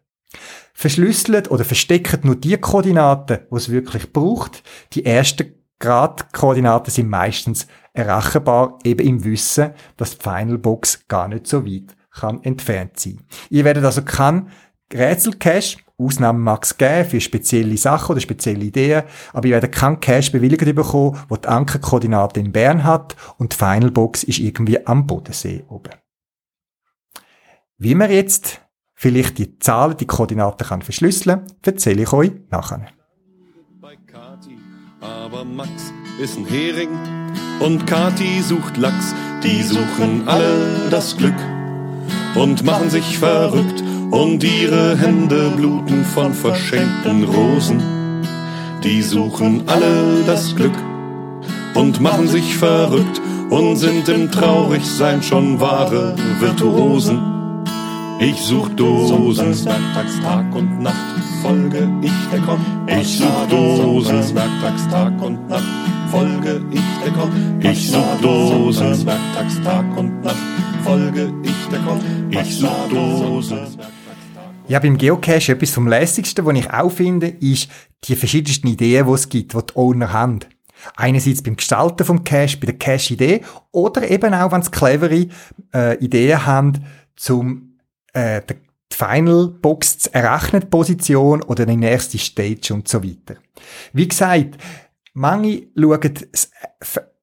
[0.75, 4.63] Verschlüsselt oder versteckt nur die Koordinaten, die es wirklich braucht.
[4.93, 11.67] Die ersten Gradkoordinaten sind meistens errechenbar, eben im Wissen, dass die Finalbox gar nicht so
[11.67, 13.21] weit kann entfernt sein.
[13.51, 14.51] Ihr werdet also keinen
[14.95, 20.01] Rätselcache, Ausnahmen mag es geben für spezielle Sachen oder spezielle Ideen, aber ihr werdet keinen
[20.01, 25.07] Cache bewilligt bekommen, wo die Ankerkoordinate in Bern hat und die Finalbox ist irgendwie am
[25.07, 25.93] Bodensee oben.
[27.79, 28.61] Wie man jetzt
[28.95, 32.87] vielleicht die Zahlen, die Koordinaten kann verschlüsseln, erzähle ich euch nachher.
[33.81, 34.57] Bei Kati,
[35.01, 36.91] aber Max ist ein Hering
[37.61, 39.15] und Kati sucht Lachs.
[39.43, 41.35] Die suchen alle das Glück
[42.37, 47.81] und machen sich verrückt und ihre Hände bluten von verschenkten Rosen.
[48.85, 50.77] Die suchen alle das Glück
[51.75, 57.21] und machen sich verrückt und sind im Traurigsein schon wahre Virtuosen.
[58.21, 60.95] Ich such Dosen, werktags Tag und Nacht,
[61.41, 62.61] folge ich der Komm.
[62.87, 65.65] Ich such Dosen, werktags Tag und Nacht,
[66.11, 67.31] folge ich der Komm.
[67.61, 70.37] Ich such Dosen, werktags Tag und Nacht,
[70.85, 72.01] folge ich der Komm.
[72.31, 73.59] Ich such Dosen.
[74.73, 77.69] Ja, beim Geocache etwas vom lässigsten, was ich auch finde, ist
[78.05, 80.39] die verschiedensten Ideen, die es gibt, die die Owner haben.
[80.97, 85.27] Einerseits beim Gestalten vom Cache, bei der Cache-Idee oder eben auch, wenn sie clevere
[85.75, 87.81] äh, Ideen haben, zum
[88.15, 88.55] äh, die
[88.91, 93.35] Final Box zu errechnen, Position oder die nächste Stage und so weiter.
[93.93, 94.57] Wie gesagt,
[95.13, 96.51] manche schauen das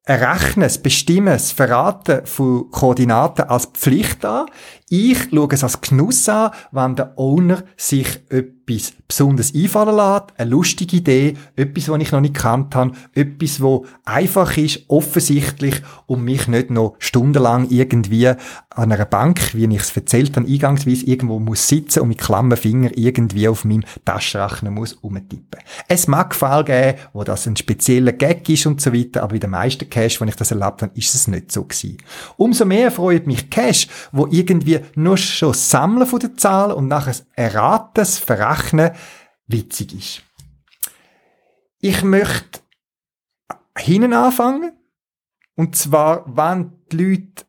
[0.10, 4.48] Errechnen, das Bestimmen, das Verraten von Koordinaten als Pflicht an.
[4.90, 10.50] Ich schaue es als Genuss an, wenn der Owner sich etwas besonders einfallen lässt, eine
[10.50, 16.24] lustige Idee, etwas, was ich noch nicht gekannt habe, etwas, wo einfach ist, offensichtlich und
[16.24, 18.32] mich nicht noch stundenlang irgendwie
[18.80, 22.58] an einer Bank, wie ich es erzählt habe, eingangsweise irgendwo muss sitzen und mit klammen
[22.58, 25.60] Finger irgendwie auf meinem Taschenrechner muss umtippen.
[25.88, 29.40] Es mag Fall geben, wo das ein spezieller Gag ist und so weiter, aber bei
[29.40, 31.98] den meisten Cash, wenn ich das erlebt habe, ist es nicht so gewesen.
[32.38, 37.16] Umso mehr freut mich Cash, wo irgendwie nur schon Sammeln von den Zahlen und nachher
[37.36, 38.92] erraten, das Verrechnen
[39.48, 40.22] witzig ist.
[41.80, 42.62] Ich möchte
[43.78, 44.74] hinten anfangen.
[45.56, 47.46] Und zwar, wenn die Leute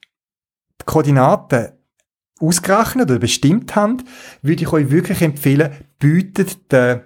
[0.80, 1.68] die Koordinaten
[2.40, 3.98] ausgerechnet oder bestimmt haben,
[4.42, 7.02] würde ich euch wirklich empfehlen, bietet den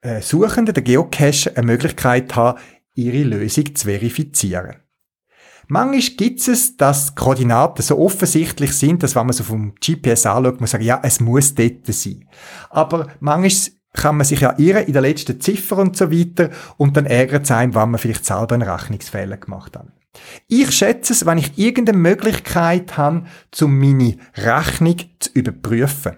[0.00, 2.58] äh, Suchenden, den Geocache, eine Möglichkeit haben,
[2.94, 4.76] ihre Lösung zu verifizieren.
[5.70, 10.60] Manchmal gibt es, dass Koordinaten so offensichtlich sind, dass wenn man so vom GPS anschaut,
[10.60, 12.26] man sagt, ja, es muss dort sein.
[12.70, 16.96] Aber manchmal kann man sich ja irren in der letzten Ziffer und so weiter und
[16.96, 19.88] dann ärgert es einem, wenn man vielleicht selber einen Rechnungsfehler gemacht hat.
[20.46, 23.24] Ich schätze es, wenn ich irgendeine Möglichkeit habe,
[23.60, 26.16] um meine Rechnung zu überprüfen.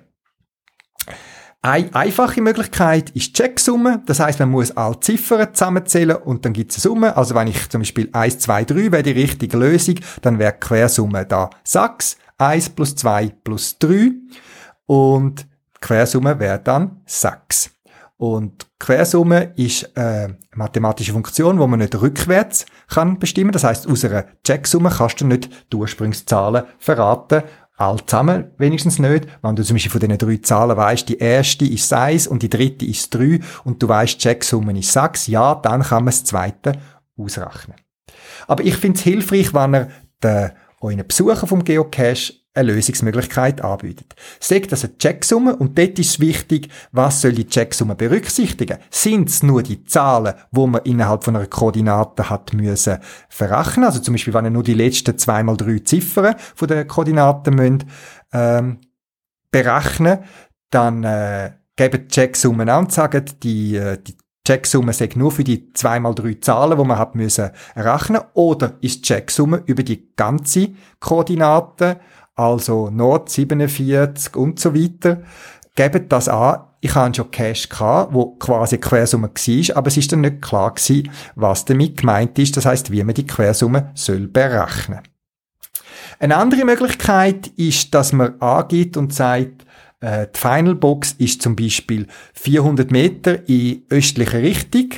[1.62, 4.02] Eine einfache Möglichkeit ist die Checksumme.
[4.06, 7.16] Das heißt, man muss alle Ziffern zusammenzählen und dann gibt es eine Summe.
[7.16, 10.60] Also wenn ich zum Beispiel 1, 2, 3 wäre die richtige Lösung, dann wäre die
[10.60, 12.16] Quersumme da 6.
[12.38, 14.12] 1 plus 2 plus 3.
[14.86, 17.72] Und die Quersumme wäre dann 6.
[18.20, 23.50] Und Quersumme ist eine mathematische Funktion, wo man nicht rückwärts kann bestimmen.
[23.50, 27.44] Das heißt, aus einer Checksumme kannst du nicht die Ursprungszahlen verraten
[27.78, 29.26] all zusammen wenigstens nicht.
[29.40, 32.50] Wenn du zum Beispiel von diesen drei Zahlen weißt, die erste ist 1 und die
[32.50, 36.72] dritte ist 3 und du weißt, Checksumme ist 6, ja, dann kann man das zweite
[37.16, 37.78] ausrechnen.
[38.46, 39.88] Aber ich finde es hilfreich, wenn ihr
[40.22, 40.50] den,
[40.82, 44.14] euren Besucher vom Geocache eine Lösungsmöglichkeit anbietet.
[44.40, 48.78] Sagt das eine Checksumme und dort ist wichtig, was soll die Checksumme berücksichtigen?
[48.90, 53.84] Sind es nur die Zahlen, wo man innerhalb von einer Koordinate hat müssen verrechnen?
[53.84, 57.54] Also zum Beispiel, wenn ihr nur die letzten zwei mal drei Ziffern von der Koordinaten
[57.54, 57.86] müsst,
[58.32, 58.78] ähm,
[59.52, 60.20] berechnen,
[60.70, 65.44] dann äh, geben die Checksummen an und sagen, die, äh, die Checksumme sagt nur für
[65.44, 69.82] die zwei mal drei Zahlen, wo man hat müssen errechnen, oder ist die Checksumme über
[69.82, 72.00] die ganze Koordinate
[72.40, 75.22] also Nord 47 und so weiter,
[75.76, 76.60] geben das an.
[76.80, 80.72] Ich hatte schon Cash gehabt, wo quasi Quersumme war, aber es ist dann nicht klar
[80.72, 85.00] gewesen, was damit gemeint ist, das heißt, wie man die Quersumme soll berechnen.
[86.18, 89.66] Eine andere Möglichkeit ist, dass man angibt und sagt,
[90.00, 94.88] äh, die Final Box ist zum Beispiel 400 Meter in östlicher Richtung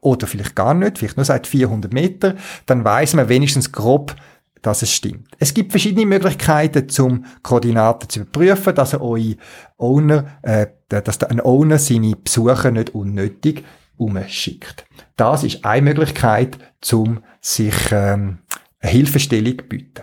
[0.00, 4.14] oder vielleicht gar nicht, vielleicht nur seit 400 Meter, dann weiß man wenigstens grob,
[4.62, 5.28] dass es stimmt.
[5.38, 9.36] Es gibt verschiedene Möglichkeiten, zum Koordinaten zu überprüfen, dass euch
[9.76, 13.64] Owner, äh, dass ein Owner seine Besucher nicht unnötig
[13.96, 14.86] umschickt.
[15.16, 16.58] Das ist eine Möglichkeit,
[16.92, 18.38] um sich ähm,
[18.80, 20.02] eine Hilfestellung zu bieten.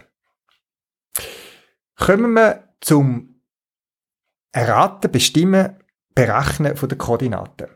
[1.98, 3.36] Kommen wir zum
[4.52, 5.78] Erraten, Bestimmen,
[6.16, 7.68] Berechnen von der Koordinaten.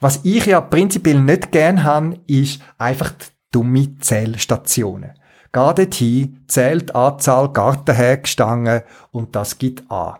[0.00, 3.12] Was ich ja prinzipiell nicht gern habe, ist einfach
[3.50, 5.12] dumme Zählstationen.
[5.56, 10.16] Dorthin, zählt Anzahl Gartenhägestangen und das gibt an.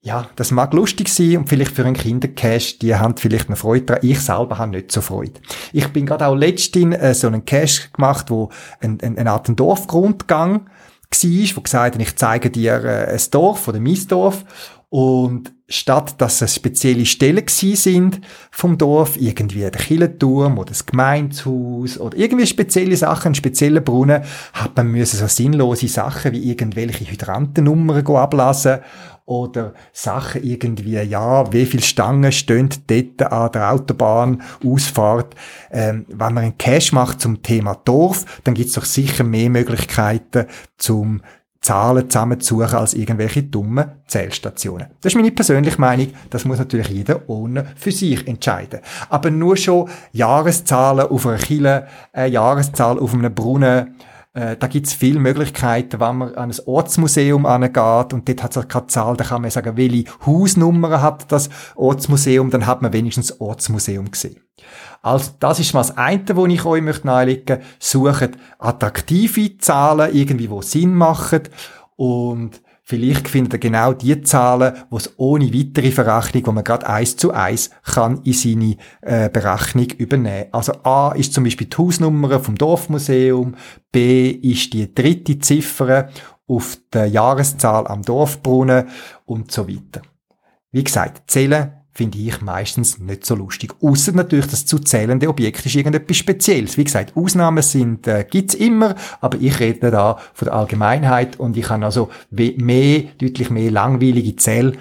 [0.00, 3.86] Ja, das mag lustig sein und vielleicht für einen Kindercash, die haben vielleicht eine Freude
[3.86, 4.02] daran.
[4.08, 5.40] Ich selber habe nicht so Freude.
[5.72, 9.48] Ich bin gerade auch letztens äh, so einen Cash gemacht, wo ein, ein, eine Art
[9.48, 14.44] Dorfgrundgang war, wo gesagt hat, ich zeige dir äh, ein Dorf oder mein Dorf
[14.92, 20.84] und statt dass es spezielle Stellen gsi sind vom Dorf, irgendwie der Killenturm oder das
[20.84, 27.10] Gemeinshaus oder irgendwie spezielle Sachen, spezielle Brunnen, hat man müssen so sinnlose Sachen wie irgendwelche
[27.10, 28.80] Hydrantennummern ablassen
[29.24, 35.34] oder Sachen irgendwie, ja, wie viele Stangen stehen dort an der Autobahnausfahrt.
[35.70, 40.48] Ähm, wenn man einen Cache macht zum Thema Dorf, dann gibt's doch sicher mehr Möglichkeiten
[40.76, 41.22] zum
[41.62, 44.88] Zahlen zusammenzusuchen als irgendwelche dummen Zählstationen.
[45.00, 46.08] Das ist meine persönliche Meinung.
[46.28, 48.80] Das muss natürlich jeder ohne für sich entscheiden.
[49.08, 53.94] Aber nur schon Jahreszahlen auf einer Kille, äh, Jahreszahl auf einem Brunnen,
[54.34, 58.68] äh, da gibt's viele Möglichkeiten, wenn man an ein Ortsmuseum angeht und dort hat es
[58.68, 63.40] keine Zahl, da kann man sagen, welche Hausnummer hat das Ortsmuseum, dann hat man wenigstens
[63.40, 64.40] Ortsmuseum gesehen.
[65.02, 67.66] Also, das ist mal das eine, wo ich euch nahelegen möchte.
[67.78, 71.42] Sucht attraktive Zahlen, irgendwie, wo Sinn machen.
[71.96, 72.62] Und
[72.92, 77.16] vielleicht findet ihr genau die Zahlen, wo es ohne weitere Verrechnung, wo man gerade eins
[77.16, 80.48] zu eins kann in seine äh, Berechnung übernehmen.
[80.52, 83.54] Also A ist zum Beispiel die Hausnummer vom Dorfmuseum,
[83.90, 86.10] B ist die dritte Ziffer
[86.46, 88.88] auf der Jahreszahl am Dorfbrunnen
[89.24, 90.02] und so weiter.
[90.70, 93.74] Wie gesagt, zählen finde ich meistens nicht so lustig.
[93.82, 96.78] Außer natürlich, das zu zählende Objekt ist irgendetwas Spezielles.
[96.78, 101.56] Wie gesagt, Ausnahmen sind, äh, gibt's immer, aber ich rede da von der Allgemeinheit und
[101.56, 104.76] ich habe also mehr, deutlich mehr langweilige Zähl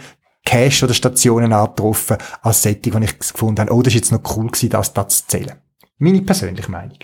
[0.45, 4.38] Cache oder Stationen angetroffen, als Setting, wo ich gefunden habe, oh, das ist jetzt noch
[4.38, 5.54] cool gewesen, das, das zu zählen.
[5.97, 6.97] Meine persönliche Meinung.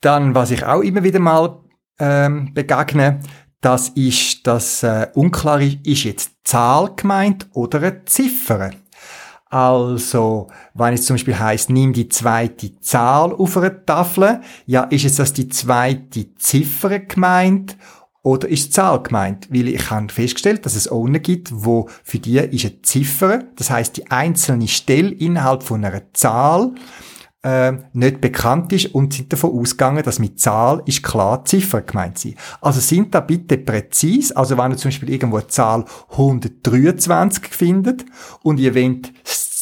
[0.00, 1.60] Dann, was ich auch immer wieder mal
[1.98, 3.20] ähm, begegne,
[3.60, 8.70] das ist, dass äh, unklar ist, ist jetzt Zahl gemeint oder eine Ziffer.
[9.48, 15.04] Also, wenn es zum Beispiel heißt, nimm die zweite Zahl auf einer Tafel, ja, ist
[15.04, 17.76] es das die zweite Ziffer gemeint
[18.22, 19.46] oder ist Zahl gemeint?
[19.52, 23.70] Weil ich habe festgestellt, dass es ohne gibt, wo für die ist eine Ziffer, das
[23.70, 26.74] heißt die einzelne Stelle innerhalb von einer Zahl
[27.46, 32.18] äh, nicht bekannt ist und sind davon ausgegangen, dass mit Zahl ist klar Ziffer gemeint
[32.18, 32.34] sind.
[32.60, 38.04] Also sind da bitte präzis, also wenn ihr zum Beispiel irgendwo eine Zahl 123 findet
[38.42, 39.12] und ihr wollt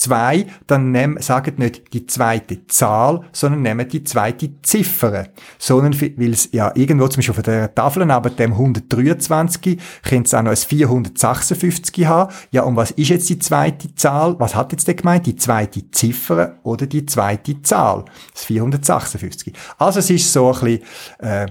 [0.05, 5.29] 2, dann nehm, sagt nicht die zweite Zahl, sondern nehmt die zweite Ziffer.
[5.59, 10.35] Sondern, weil es ja irgendwo zum Beispiel auf der Tafel neben dem 123 könnte es
[10.35, 12.33] auch noch ein 456 haben.
[12.51, 14.39] Ja, und was ist jetzt die zweite Zahl?
[14.39, 15.27] Was hat jetzt der gemeint?
[15.27, 18.05] Die zweite Ziffer oder die zweite Zahl?
[18.33, 19.55] Das 456.
[19.79, 20.83] Also es ist so ein bisschen
[21.19, 21.47] äh,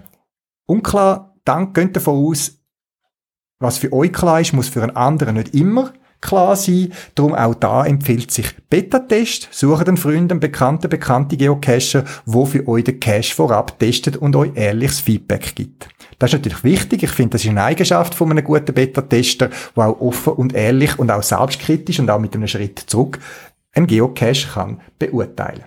[0.67, 1.33] unklar.
[1.43, 2.59] Dann könnt ihr davon aus,
[3.59, 5.91] was für euch klar ist, muss für einen anderen nicht immer
[6.23, 6.91] klar sein.
[7.15, 9.49] Darum auch da empfiehlt sich Beta-Test.
[9.51, 14.36] Sucht einen Freund, einen Bekannten, bekannte Geocacher, wo für euch den Cache vorab testet und
[14.36, 15.88] euch ehrliches Feedback gibt.
[16.19, 17.03] Das ist natürlich wichtig.
[17.03, 20.97] Ich finde, das ist eine Eigenschaft von einem guten Beta-Tester, der auch offen und ehrlich
[20.97, 23.19] und auch selbstkritisch und auch mit einem Schritt zurück
[23.73, 25.65] einen Geocache kann beurteilen.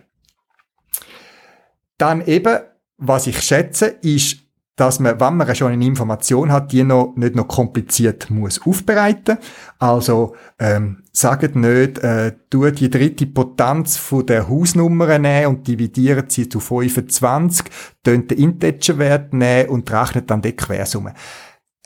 [1.98, 2.58] Dann eben,
[2.98, 4.38] was ich schätze, ist
[4.76, 9.38] dass man, wenn man schon eine Information hat, die noch nicht noch kompliziert muss aufbereiten.
[9.78, 16.30] Also ähm, sagt nicht, äh, tu die dritte Potenz von der Hausnummer nehmen und dividiert
[16.30, 17.66] sie zu 25,
[18.04, 21.14] tönt den Integerwert nehmen und rechnet dann die Quersumme.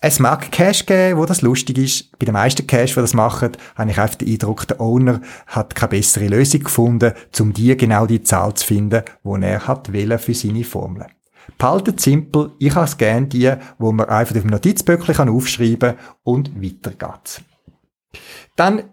[0.03, 2.19] Es mag Cache geben, wo das lustig ist.
[2.19, 5.75] Bei den meisten Cache, die das machen, habe ich einfach den Eindruck, der Owner hat
[5.75, 10.35] keine bessere Lösung gefunden, um die genau die Zahl zu finden, die er hat für
[10.35, 11.07] seine Formel.
[11.59, 16.63] Behaltet simpel, ich habe gerne die, wo man einfach auf dem Notizböckchen aufschreiben kann und
[16.63, 17.43] weiter geht's.
[18.57, 18.85] Dann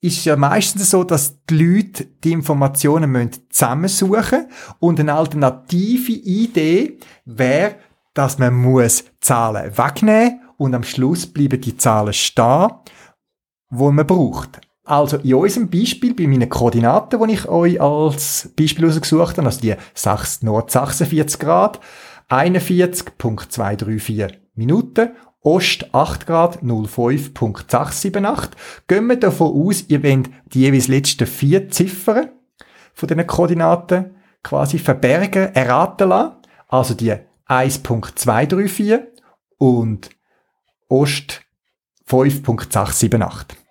[0.00, 4.48] ist ja meistens so, dass die Leute die Informationen müssen zusammensuchen
[4.78, 7.76] und eine alternative Idee wäre,
[8.14, 12.70] dass man muss Zahlen wegnehmen und am Schluss bleiben die Zahlen stehen,
[13.68, 14.60] wo man braucht.
[14.86, 19.60] Also in unserem Beispiel, bei meinen Koordinaten, die ich euch als Beispiel ausgesucht habe, also
[19.60, 21.80] die 6, Nord 46 Grad,
[22.30, 25.10] 41.234 Minuten,
[25.42, 28.50] Ost 8 Grad, 05.678,
[28.86, 32.28] gehen wir davon aus, ihr wollt die jeweils letzten vier Ziffern
[32.94, 34.14] von diesen Koordinaten
[34.44, 36.36] quasi verbergen, erraten lassen.
[36.68, 37.12] Also die
[37.48, 39.00] 1.234
[39.58, 40.10] und
[40.88, 41.40] Ost
[42.08, 43.65] 5.678.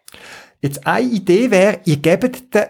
[0.66, 2.66] Jetzt eine Idee wäre, ihr gebt den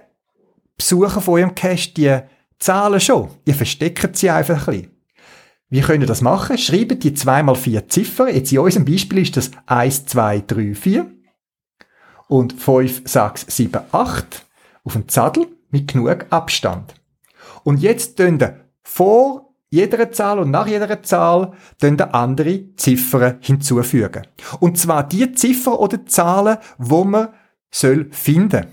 [0.76, 2.20] Besucher von eurem Cache die
[2.60, 3.30] Zahlen schon.
[3.46, 4.92] Ihr versteckt sie einfach ein bisschen.
[5.70, 6.58] Wie könnt ihr das machen?
[6.58, 8.36] Schreibt die 2 mal 4 Ziffern.
[8.36, 11.10] Jetzt in unserem Beispiel ist das 1, 2, 3, 4
[12.28, 14.46] und 5, 6, 7, 8
[14.84, 16.96] auf den Zadel mit genug Abstand.
[17.64, 18.44] Und jetzt tun
[18.84, 24.28] vor jeder Zahl und nach jeder Zahl ihr andere Ziffern hinzufügen.
[24.60, 27.30] Und zwar die Ziffern oder Zahlen, wo man
[27.76, 28.68] soll finden.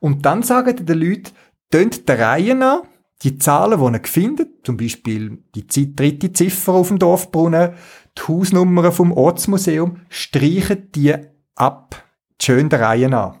[0.00, 1.32] Und dann sagen die Leute,
[1.70, 2.82] tönt der Reihe nach
[3.22, 7.74] die Zahlen, die ihr findet, zum Beispiel die dritte Ziffer auf dem Dorfbrunnen,
[8.18, 11.14] die Hausnummern vom Ortsmuseum, streichen die
[11.54, 12.04] ab,
[12.40, 13.36] schön der Reihe nach.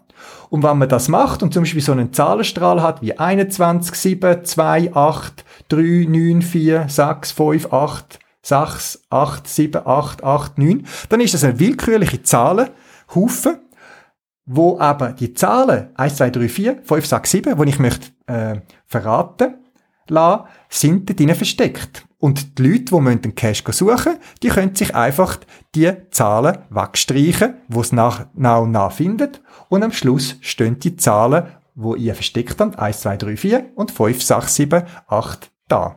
[0.50, 4.44] Und wenn man das macht und zum Beispiel so einen Zahlenstrahl hat wie 21, 7,
[4.44, 11.20] 2, 8, 3, 9, 4, 6, 5, 8, 6, 8, 7, 8, 8, 9, dann
[11.20, 13.58] ist das eine willkürliche Zahlenhaufen,
[14.46, 18.60] wo aber die Zahlen 1, 2, 3, 4, 5, 6, 7, die ich möchte äh,
[18.86, 19.54] verraten
[20.08, 22.06] lassen, sind dort drinnen versteckt.
[22.18, 25.38] Und die Leute, die den Cash suchen die können sich einfach
[25.74, 29.30] die Zahlen wegstreichen, die sie nach, nach und nach finden.
[29.68, 33.90] Und am Schluss stehen die Zahlen, wo ihr versteckt habt, 1, 2, 3, 4 und
[33.90, 35.96] 5, 6, 7, 8 da.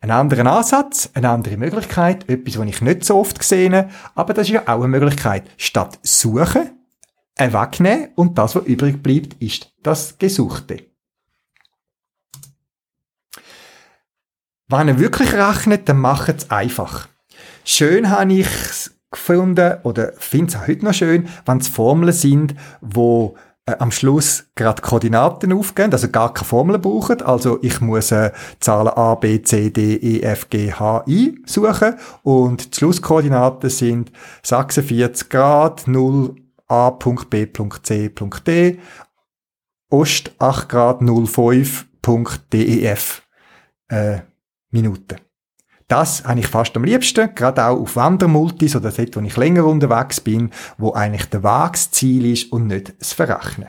[0.00, 4.48] Ein anderer Ansatz, eine andere Möglichkeit, etwas, was ich nicht so oft gesehen aber das
[4.48, 5.44] ist ja auch eine Möglichkeit.
[5.56, 6.72] Statt suchen,
[7.36, 10.84] wegnehmen und das, was übrig bleibt, ist das Gesuchte.
[14.68, 17.08] Wenn ihr wirklich rechnet, dann macht es einfach.
[17.64, 18.48] Schön habe ich
[19.10, 23.90] gefunden, oder finde es auch heute noch schön, wenn es Formeln sind, wo äh, am
[23.90, 27.22] Schluss gerade Koordinaten aufgehen, also gar keine Formeln brauchen.
[27.22, 31.94] Also ich muss äh, Zahlen A, B, C, D, E, F, G, H, I suchen
[32.22, 34.12] und die Schlusskoordinaten sind
[34.42, 36.34] 46 Grad, 0,
[36.68, 37.48] A, B,
[37.82, 38.10] C,
[38.46, 38.78] D,
[39.90, 41.86] Ost 8 Grad, 05,
[42.52, 43.22] DEF.
[43.88, 44.20] Äh,
[44.70, 45.20] Minuten.
[45.86, 49.64] Das habe ich fast am liebsten, gerade auch auf Wandermultis oder dort, wo ich länger
[49.64, 53.68] unterwegs bin, wo eigentlich der Wagsziel ist und nicht das Verrechnen.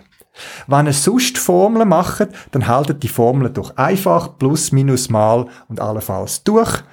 [0.67, 5.79] Wenn ihr sonst Formeln macht, dann haltet die Formeln doch einfach plus, minus, mal und
[5.79, 6.83] allenfalls durch.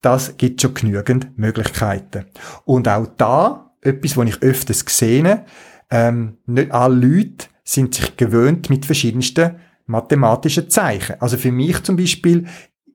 [0.00, 2.26] Das gibt schon genügend Möglichkeiten.
[2.64, 5.44] Und auch da, etwas, was ich öfters sehe,
[5.90, 9.56] ähm, nicht alle Leute sind sich gewöhnt mit verschiedensten
[9.86, 11.20] mathematischen Zeichen.
[11.20, 12.46] Also für mich zum Beispiel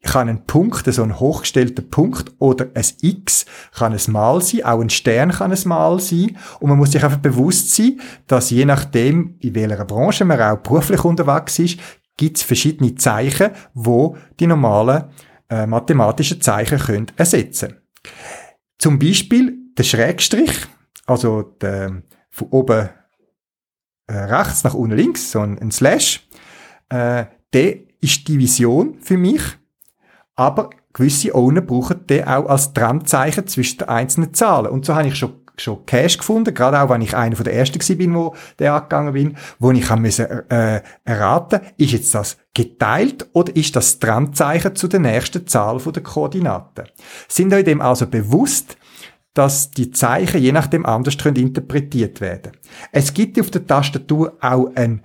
[0.03, 4.79] kann ein Punkt, so ein hochgestellter Punkt oder ein X kann es Mal sein, auch
[4.79, 6.37] ein Stern kann es Mal sein.
[6.59, 10.57] Und man muss sich einfach bewusst sein, dass je nachdem, in welcher Branche man auch
[10.57, 11.79] beruflich unterwegs ist,
[12.15, 15.05] gibt es verschiedene Zeichen, wo die normalen
[15.49, 17.77] äh, mathematischen Zeichen können ersetzen
[18.77, 20.67] Zum Beispiel der Schrägstrich,
[21.09, 22.89] also der, von oben
[24.07, 26.27] äh, rechts nach unten links, so ein, ein Slash,
[26.89, 29.41] äh, der ist die Vision für mich
[30.39, 34.71] aber gewisse Owner brauchen den auch als Trennzeichen zwischen den einzelnen Zahlen.
[34.71, 37.53] Und so habe ich schon schon Cash gefunden, gerade auch wenn ich einer von der
[37.53, 42.15] ersten gewesen bin, wo der angegangen bin, wo ich haben müssen äh, erraten, ist jetzt
[42.15, 46.85] das geteilt oder ist das Trennzeichen zu der nächsten Zahl der Koordinaten?
[47.27, 48.77] Sind euch dem also bewusst,
[49.39, 52.51] dass die Zeichen je nachdem anders interpretiert werden.
[52.91, 55.01] Es gibt auf der Tastatur auch ein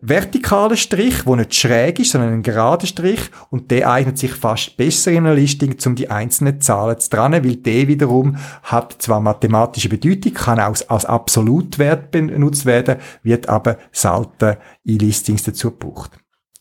[0.00, 3.18] vertikaler Strich, wo nicht schräg ist, sondern ein gerader Strich
[3.50, 7.44] und der eignet sich fast besser in einer Listing, um die einzelnen Zahlen zu trennen,
[7.44, 13.76] weil der wiederum hat zwar mathematische Bedeutung, kann auch als Absolutwert benutzt werden, wird aber
[13.90, 16.12] selten in Listings dazu gebraucht.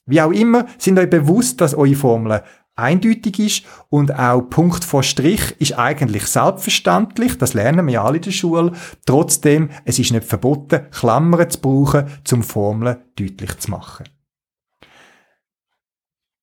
[0.08, 2.41] Wie auch immer, sind euch bewusst, dass eure Formeln
[2.78, 8.23] eindeutig ist und auch Punkt vor Strich ist eigentlich selbstverständlich, das lernen wir alle in
[8.23, 8.71] der Schule.
[9.05, 14.07] Trotzdem, es ist nicht verboten, Klammern zu brauchen, zum Formeln deutlich zu machen.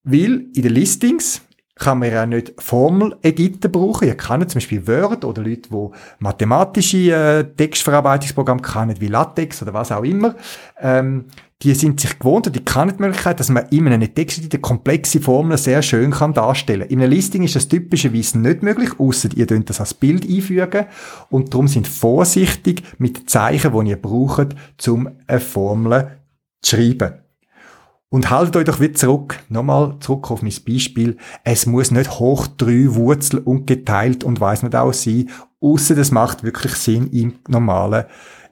[0.03, 1.41] Weil in den Listings
[1.75, 4.07] kann man ja nicht Formel-Editen brauchen.
[4.07, 9.73] Ihr kennt zum Beispiel Word oder Leute, die mathematische äh, Textverarbeitungsprogramme kennen, wie LaTeX oder
[9.73, 10.35] was auch immer.
[10.79, 11.25] Ähm,
[11.61, 15.19] die sind sich gewohnt und die kennen die Möglichkeit, dass man in einer Textedite komplexe
[15.19, 16.87] Formeln sehr schön kann darstellen.
[16.89, 20.85] In einem Listing ist das typischerweise nicht möglich, außer ihr könnt das als Bild einfügen
[21.29, 24.55] und darum sind vorsichtig mit Zeichen, die ihr braucht,
[24.87, 26.11] um eine Formel
[26.61, 27.24] zu schreiben.
[28.09, 29.39] Und haltet euch doch wieder zurück.
[29.49, 31.17] Nochmal zurück auf mein Beispiel.
[31.43, 35.29] Es muss nicht hoch drei Wurzel und geteilt und weiss nicht auch sein.
[35.59, 38.05] Außer das macht wirklich Sinn im normalen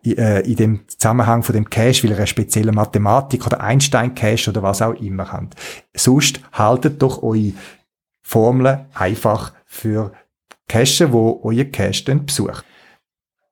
[0.06, 4.64] äh, in dem Zusammenhang von dem Cache, weil ihr eine spezielle Mathematik oder Einstein-Cache oder
[4.64, 5.56] was auch immer habt.
[5.96, 7.54] Sonst haltet doch eure
[8.22, 10.12] Formeln einfach für
[10.68, 12.66] Cache, wo euer Cache dann besucht.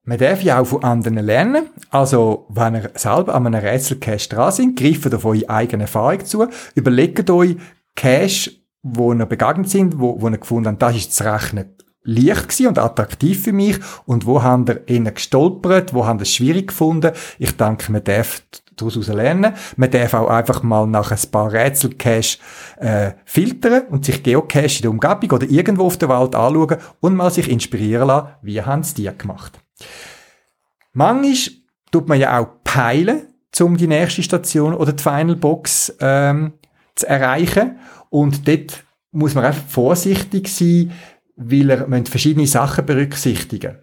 [0.03, 1.69] Man darf ja auch von anderen lernen.
[1.89, 6.47] Also, wenn ihr selber an einem Rätselcache dran seid, greift auf eure eigene Erfahrung zu,
[6.73, 7.57] überlegt euch
[7.95, 12.59] Cache, wo ihr begegnet sind, wo, wo ihr gefunden habt, das ist zu rechnen leicht
[12.61, 16.67] und attraktiv für mich und wo haben ihr eher gestolpert, wo haben ihr es schwierig
[16.67, 17.11] gefunden.
[17.37, 18.41] Ich denke, man darf
[18.75, 19.53] daraus lernen.
[19.75, 22.39] Man darf auch einfach mal nach ein paar Rätselcache
[22.77, 27.15] äh, filtern und sich Geocache in der Umgebung oder irgendwo auf der Welt anschauen und
[27.15, 29.60] mal sich inspirieren lassen, wie haben es die gemacht.
[30.93, 31.55] Manchmal
[31.91, 33.27] tut man ja auch peilen,
[33.59, 36.53] um die nächste Station oder die Final Box ähm,
[36.95, 37.79] zu erreichen.
[38.09, 40.91] Und dort muss man einfach vorsichtig sein,
[41.35, 43.77] weil er verschiedene Sachen berücksichtigen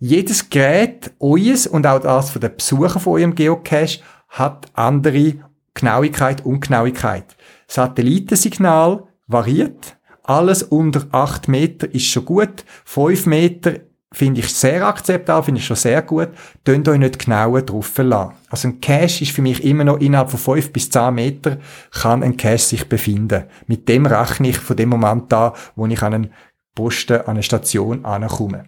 [0.00, 3.98] Jedes Gerät, eues und auch das von den Besuchern von eurem Geocache,
[4.28, 5.34] hat andere
[5.74, 7.36] Genauigkeit, Ungenauigkeit.
[7.66, 9.96] Satellitensignal variiert.
[10.22, 12.64] Alles unter 8 Meter ist schon gut.
[12.84, 13.80] 5 Meter
[14.12, 16.28] finde ich sehr akzeptabel, finde ich schon sehr gut.
[16.64, 18.34] Tönt euch nicht genauer drauf verlassen.
[18.48, 21.58] Also ein Cache ist für mich immer noch innerhalb von 5 bis 10 Meter
[21.90, 23.44] kann ein Cache sich befinden.
[23.66, 26.32] Mit dem rechne ich von dem Moment an, wo ich an einen
[26.74, 28.64] Posten, an eine Station ankomme.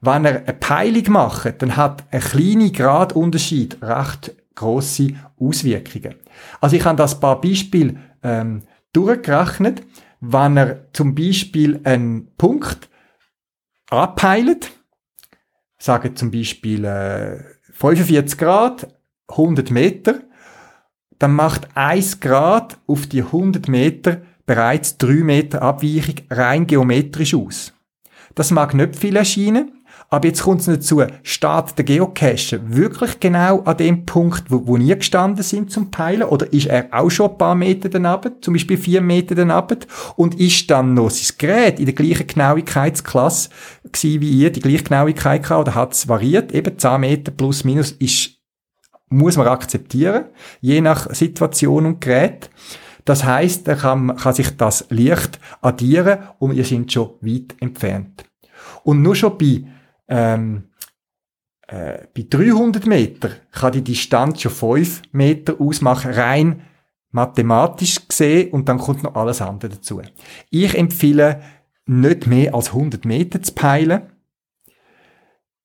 [0.00, 6.14] Wenn er eine Peilung macht, dann hat ein kleiner Gradunterschied recht grosse Auswirkungen.
[6.60, 9.82] Also ich habe das paar Beispiele ähm, durchgerechnet.
[10.20, 12.87] Wenn er zum Beispiel einen Punkt
[13.90, 14.70] abpeilt,
[15.78, 18.94] sagen zum Beispiel äh, 45 Grad,
[19.28, 20.20] 100 Meter,
[21.18, 27.74] dann macht 1 Grad auf die 100 Meter bereits 3 Meter Abweichung rein geometrisch aus.
[28.34, 29.78] Das mag nicht viel erscheinen,
[30.10, 34.76] aber jetzt kommt es dazu, steht der Geocacher wirklich genau an dem Punkt, wo, wo
[34.78, 36.22] ihr gestanden sind zum Peilen?
[36.22, 39.80] Oder ist er auch schon ein paar Meter daneben, zum Beispiel vier Meter daneben?
[40.16, 43.50] Und ist dann noch sein Gerät in der gleichen Genauigkeitsklasse
[43.92, 46.52] gewesen wie ihr, die gleiche Genauigkeit gehabt, oder hat es variiert?
[46.52, 48.38] Eben 10 Meter plus minus ist,
[49.08, 50.26] muss man akzeptieren,
[50.60, 52.50] je nach Situation und Gerät.
[53.04, 58.24] Das heißt, er kann, kann sich das leicht addieren und ihr seid schon weit entfernt.
[58.84, 59.64] Und nur schon bei
[60.08, 60.64] ähm,
[61.68, 66.62] äh, bei 300 Meter kann die Distanz schon 5 Meter ausmachen, rein
[67.10, 70.02] mathematisch gesehen, und dann kommt noch alles andere dazu.
[70.50, 71.40] Ich empfehle,
[71.88, 74.02] nicht mehr als 100 Meter zu peilen,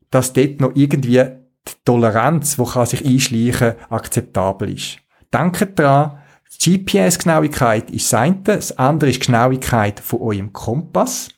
[0.09, 1.24] dass dort noch irgendwie
[1.67, 4.97] die Toleranz, die kann sich einschleichen, akzeptabel ist.
[5.34, 6.19] Denkt dran,
[6.59, 11.30] GPS-Genauigkeit ist das eine, das andere ist die Genauigkeit von eurem Kompass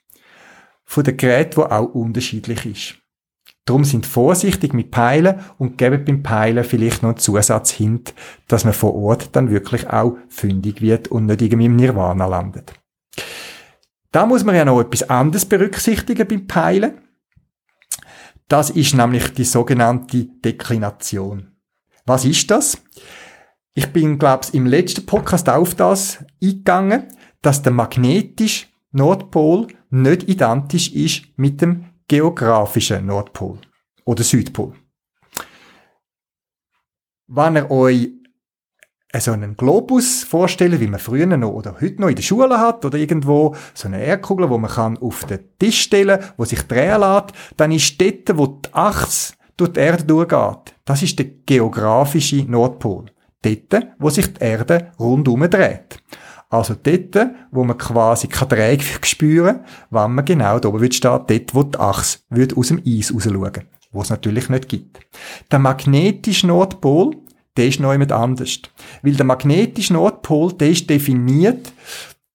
[0.84, 2.96] von den Geräten, wo auch unterschiedlich ist.
[3.66, 8.04] Darum sind vorsichtig mit Peilen und geben beim Peilen vielleicht noch einen Zusatz hin,
[8.48, 12.74] dass man vor Ort dann wirklich auch fündig wird und nicht irgendwie im Nirvana landet.
[14.16, 17.01] Da muss man ja noch etwas anderes berücksichtigen beim Peilen.
[18.47, 21.57] Das ist nämlich die sogenannte Deklination.
[22.05, 22.82] Was ist das?
[23.74, 27.09] Ich bin, glaube ich, im letzten Podcast auf das eingegangen,
[27.41, 33.59] dass der magnetische Nordpol nicht identisch ist mit dem geografischen Nordpol
[34.05, 34.76] oder Südpol.
[37.28, 38.11] Wenn ihr euch
[39.20, 42.86] so einen Globus vorstellen, wie man früher noch oder heute noch in der Schule hat
[42.86, 47.01] oder irgendwo so eine Erdkugel, wo man kann auf den Tisch stellen, wo sich drehen
[47.01, 52.43] lässt, dann ist dort, wo die Achse durch die Erde durchgeht, das ist der geografische
[52.43, 53.05] Nordpol.
[53.41, 55.99] Dort, wo sich die Erde rundum dreht.
[56.49, 61.53] Also dort, wo man quasi keine Träge spüren, wenn man genau da oben steht, dort,
[61.53, 62.20] wo die Achse
[62.55, 63.63] aus dem Eis raus schauen
[63.95, 64.99] wo es natürlich nicht gibt.
[65.51, 67.16] Der magnetische Nordpol,
[67.58, 68.60] der ist noch jemand anders.
[69.01, 71.72] Weil der magnetische Nordpol, der ist definiert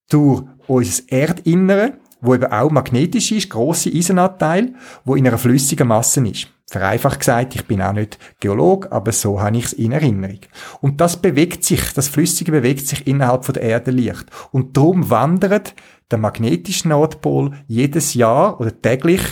[0.09, 6.27] durch unser Erdinnere, wo eben auch magnetisch ist, grosse Eisenanteil, wo in einer flüssigen Masse
[6.27, 6.49] ist.
[6.67, 10.39] Vereinfacht gesagt, ich bin auch nicht Geolog, aber so habe ich es in Erinnerung.
[10.81, 14.27] Und das bewegt sich, das Flüssige bewegt sich innerhalb von der Erde leicht.
[14.53, 15.75] Und darum wandert
[16.13, 19.23] der magnetische Nordpol jedes Jahr oder täglich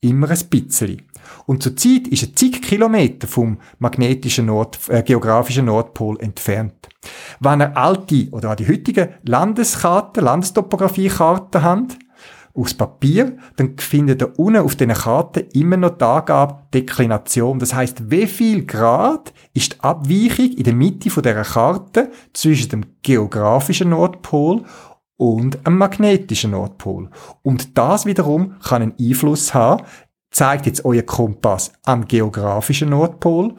[0.00, 1.02] immer ein bisschen.
[1.50, 6.88] Und zur Zeit ist er zig Kilometer vom magnetischen Nord, äh, geografischen Nordpol entfernt.
[7.40, 11.98] Wenn er alte oder die heutigen Landeskarten, Landestopographiekarten habt,
[12.54, 17.58] aufs Papier, dann findet ihr unten auf diesen Karten immer noch die Angabe Deklination.
[17.58, 22.68] Das heißt, wie viel Grad ist die Abweichung in der Mitte von dieser Karte zwischen
[22.68, 24.62] dem geografischen Nordpol
[25.16, 27.10] und einem magnetischen Nordpol.
[27.42, 29.84] Und das wiederum kann einen Einfluss haben
[30.30, 33.54] zeigt jetzt euer Kompass am geografischen Nordpol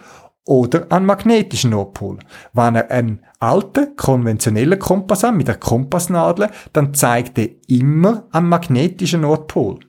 [0.46, 2.20] oder am magnetischen Nordpol.
[2.54, 8.50] Wenn ihr einen alten, konventionellen Kompass habt, mit der Kompassnadel, dann zeigt er immer am
[8.50, 9.80] magnetischen Nordpol.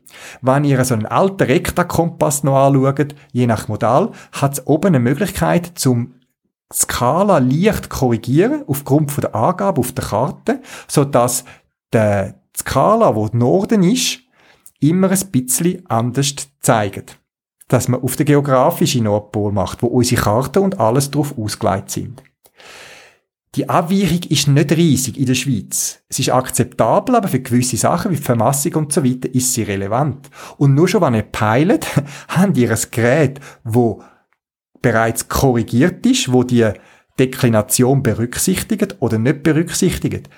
[0.42, 5.00] Wenn ihr so einen alten Rekta-Kompass noch anschaut, je nach Modell, hat es oben eine
[5.00, 6.14] Möglichkeit zum
[6.72, 11.44] Skala leicht korrigieren, aufgrund von der Angabe auf der Karte, so dass
[11.92, 14.21] der Skala, wo Norden ist,
[14.82, 17.18] immer ein bisschen anders zeigt.
[17.68, 22.22] Dass man auf den geografischen Nordpol macht, wo unsere Karten und alles drauf ausgelegt sind.
[23.54, 26.02] Die Abweichung ist nicht riesig in der Schweiz.
[26.08, 30.30] Es ist akzeptabel, aber für gewisse Sachen wie Vermassung und so weiter ist sie relevant.
[30.56, 31.86] Und nur schon, wenn ihr peilt,
[32.28, 34.02] habt ihr ein Gerät, wo
[34.80, 36.70] bereits korrigiert ist, wo die
[37.18, 40.30] Deklination berücksichtigt oder nicht berücksichtigt.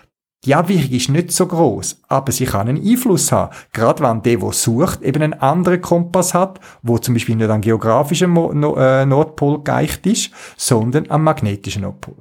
[0.45, 3.55] Die Abweichung ist nicht so groß, aber sie kann einen Einfluss haben.
[3.73, 7.63] Gerade wenn der, der sucht, eben einen anderen Kompass hat, wo zum Beispiel nicht am
[7.63, 12.17] geografischen Mo no äh, Nordpol geeicht ist, sondern am magnetischen Nordpol.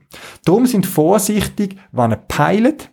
[0.46, 2.92] Darum sind vorsichtig, wenn ihr peilt,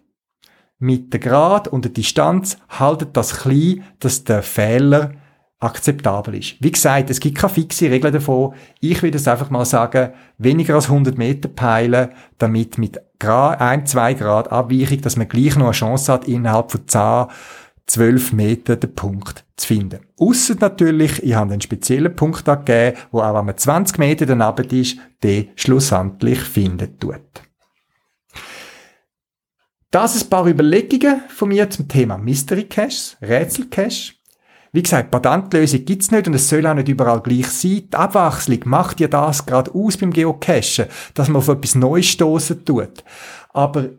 [0.80, 5.12] mit der Grad und der Distanz, haltet das klein, dass der Fehler
[5.60, 6.56] akzeptabel ist.
[6.60, 8.54] Wie gesagt, es gibt keine fixe Regel davon.
[8.80, 12.08] Ich würde es einfach mal sagen, weniger als 100 Meter peilen,
[12.38, 16.72] damit mit Grad, 1, 2 Grad Abweichung, dass man gleich noch eine Chance hat, innerhalb
[16.72, 17.26] von 10,
[17.86, 20.00] 12 Meter den Punkt zu finden.
[20.18, 24.70] Ausser natürlich, ich habe einen speziellen Punkt angegeben, wo auch wenn man 20 Meter daneben
[24.70, 27.20] ist, den schlussendlich finden tut.
[29.90, 34.12] Das ein paar Überlegungen von mir zum Thema Mystery Cache, Rätsel Cache.
[34.72, 37.88] Wie gesagt, Patentlösung gibt's nicht und es soll auch nicht überall gleich sein.
[37.92, 42.64] Die Abwechslung macht ja das gerade aus beim Geocachen, dass man auf etwas Neues stoßen
[42.64, 43.02] tut.
[43.52, 43.90] Aber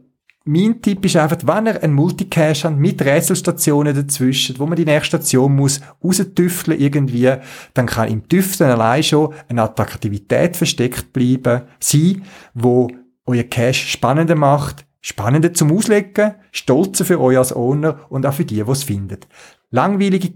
[0.43, 4.85] mein Tipp ist einfach, wenn ihr einen Multicache habt mit Rätselstationen dazwischen, wo man die
[4.85, 7.35] nächste Station muss raustüfteln irgendwie,
[7.75, 12.23] dann kann im Tüfteln allein schon eine Attraktivität versteckt bleiben, sein,
[12.55, 12.89] wo
[13.25, 18.45] euer Cache spannender macht, spannender zum Auslegen, stolzer für euch als Owner und auch für
[18.45, 19.27] die, die es findet.
[19.69, 20.33] Langweilige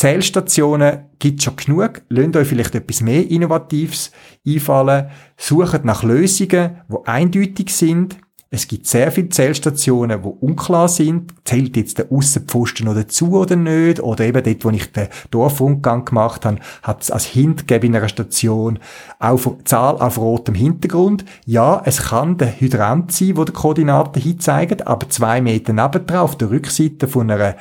[0.00, 2.00] Zählstationen gibt schon genug.
[2.08, 4.10] Lasst euch vielleicht etwas mehr Innovatives
[4.48, 5.10] einfallen.
[5.36, 8.16] Sucht nach Lösungen, die eindeutig sind,
[8.52, 11.32] es gibt sehr viele Zählstationen, die unklar sind.
[11.44, 14.00] Zählt jetzt der Aussenpfosten noch dazu oder nicht?
[14.00, 17.96] Oder eben dort, wo ich den Dorfrundgang gemacht habe, hat es als Hint gegeben in
[17.96, 18.80] einer Station
[19.20, 21.24] auf, Zahl auf rotem Hintergrund.
[21.46, 26.36] Ja, es kann der Hydrant sein, wo der Koordinaten hinzeigt, aber zwei Meter nebendran auf
[26.36, 27.54] der Rückseite von einer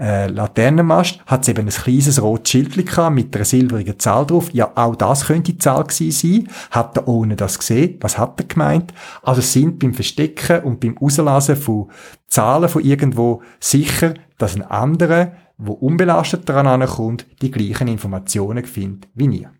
[0.00, 4.48] äh, Laternenmast hat es eben ein kleines rotes Schild mit einer silbrigen Zahl drauf.
[4.52, 6.48] Ja, auch das könnte die Zahl gewesen sein.
[6.70, 7.98] Hat der ohne das gesehen?
[8.00, 8.94] Was hat er gemeint?
[9.22, 11.90] Also sind beim Verstecken und beim Auslassen von
[12.28, 19.10] Zahlen von irgendwo sicher, dass ein anderer, wo unbelastet daran kommt, die gleichen Informationen findet
[19.14, 19.50] wie ihr.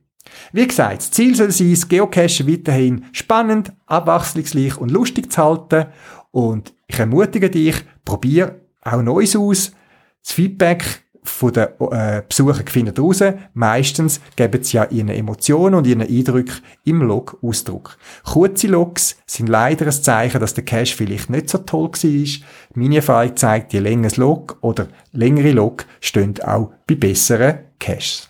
[0.53, 5.87] Wie gesagt, das Ziel soll sein, das Geocachen weiterhin spannend, abwechslungsreich und lustig zu halten.
[6.31, 9.73] Und ich ermutige dich, probier auch Neues aus,
[10.23, 13.23] das Feedback von den äh, Besuchern findet raus.
[13.53, 16.55] Meistens geben sie ja ihre Emotionen und ihre Eindrücke
[16.85, 17.99] im Log Ausdruck.
[18.25, 22.47] Kurze Logs sind leider ein Zeichen, dass der Cache vielleicht nicht so toll war.
[22.75, 28.30] Meine Erfahrung zeigt, je länger das Log oder längere Log stehen auch bei besseren Caches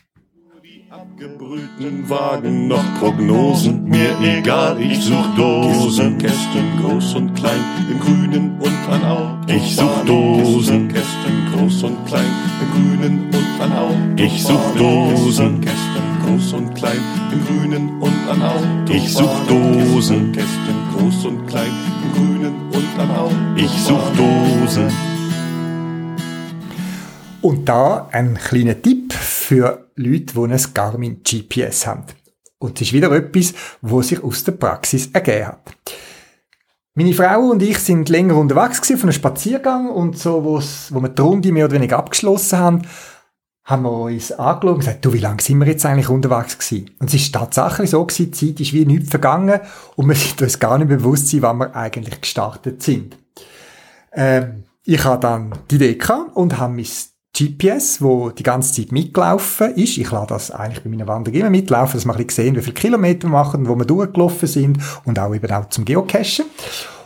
[1.21, 3.85] gebrühten Wagen noch Prognosen.
[3.85, 6.17] Mir egal, ich such Dosen.
[6.17, 7.61] Kästen groß und klein,
[7.91, 9.37] im Grünen und an Au.
[9.47, 10.89] Ich such Dosen.
[10.89, 12.25] Kästen groß und klein,
[12.63, 13.91] im Grünen und an Au.
[14.17, 15.61] Ich such Dosen.
[15.61, 17.03] Kästen groß und klein,
[17.33, 18.91] im Grünen und an Au.
[18.91, 20.33] Ich such Dosen.
[20.33, 23.31] Kästen groß und klein, im Grünen und an Au.
[23.57, 25.20] Ich such Dosen.
[27.43, 32.05] Und da ein kleiner Tipp für Leute, die ein Garmin GPS haben.
[32.59, 35.73] Und es ist wieder etwas, wo sich aus der Praxis ergeben hat.
[36.95, 41.01] Meine Frau und ich sind länger unterwegs gewesen, von einem Spaziergang und so, wo's, wo
[41.01, 42.83] wir die Runde mehr oder weniger abgeschlossen haben,
[43.65, 46.91] haben wir uns angeschaut und gesagt, du, wie lange sind wir jetzt eigentlich unterwegs gewesen?
[46.99, 49.61] Und es ist tatsächlich so gewesen, die Zeit ist wie nichts vergangen
[49.97, 53.17] und wir sind uns gar nicht bewusst sein, wann wir eigentlich gestartet sind.
[54.13, 56.87] Ähm, ich habe dann die Idee gehabt und habe mein
[57.41, 59.97] GPS, wo die ganze Zeit mitgelaufen ist.
[59.97, 62.75] Ich lasse das eigentlich bei meiner Wanderung immer mitlaufen, dass wir ein sehen, wie viele
[62.75, 66.45] Kilometer wir machen, wo wir durchgelaufen sind und auch eben auch zum Geocachen.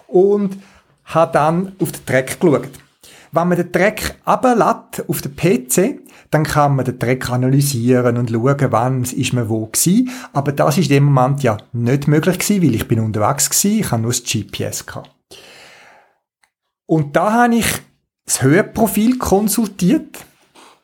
[0.08, 0.58] Und
[1.04, 2.68] habe dann auf den Track geschaut.
[3.32, 8.30] Wenn man den Track ablädt auf den PC, dann kann man den Track analysieren und
[8.30, 10.10] schauen, wann ist man wo gewesen.
[10.32, 13.90] Aber das ist dem Moment ja nicht möglich gewesen, weil ich bin unterwegs gewesen, ich
[13.90, 15.10] habe nur das GPS gehabt.
[16.86, 17.66] Und da habe ich
[18.24, 20.24] das Höhenprofil konsultiert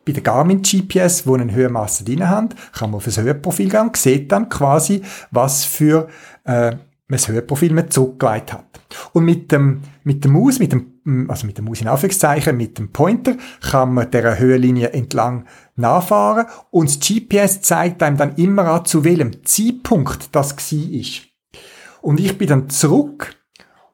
[0.05, 3.80] bei der Garmin GPS, wo eine Höhenmasse drin haben, kann man auf ein Höhenprofil gehen
[3.80, 6.09] und sieht dann quasi, was für
[6.45, 8.80] äh, ein Höhenprofil man zurückgelegt hat.
[9.12, 12.78] Und mit dem, mit dem Maus, mit dem, also mit dem Maus in Anführungszeichen, mit
[12.78, 18.66] dem Pointer, kann man dieser Höhenlinie entlang nachfahren und das GPS zeigt einem dann immer
[18.68, 22.03] an, zu welchem Zeitpunkt das war.
[22.03, 23.34] Und ich bin dann zurück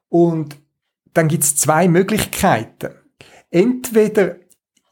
[0.09, 0.57] und
[1.15, 2.91] dann gibt's zwei Möglichkeiten.
[3.57, 4.37] Entweder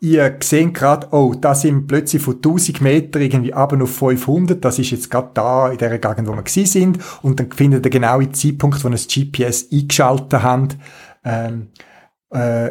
[0.00, 4.78] ihr seht gerade, oh, da sind plötzlich von 1000 Meter irgendwie aber auf 500, das
[4.78, 7.90] ist jetzt gerade da in der Gegend, wo wir gewesen sind, und dann findet ihr
[7.90, 10.78] genau den Zeitpunkt, wo ihr das GPS eingeschaltet habt,
[11.24, 11.68] ähm,
[12.30, 12.70] äh,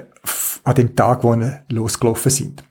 [0.63, 2.63] an dem Tag, wo wir losgelaufen sind.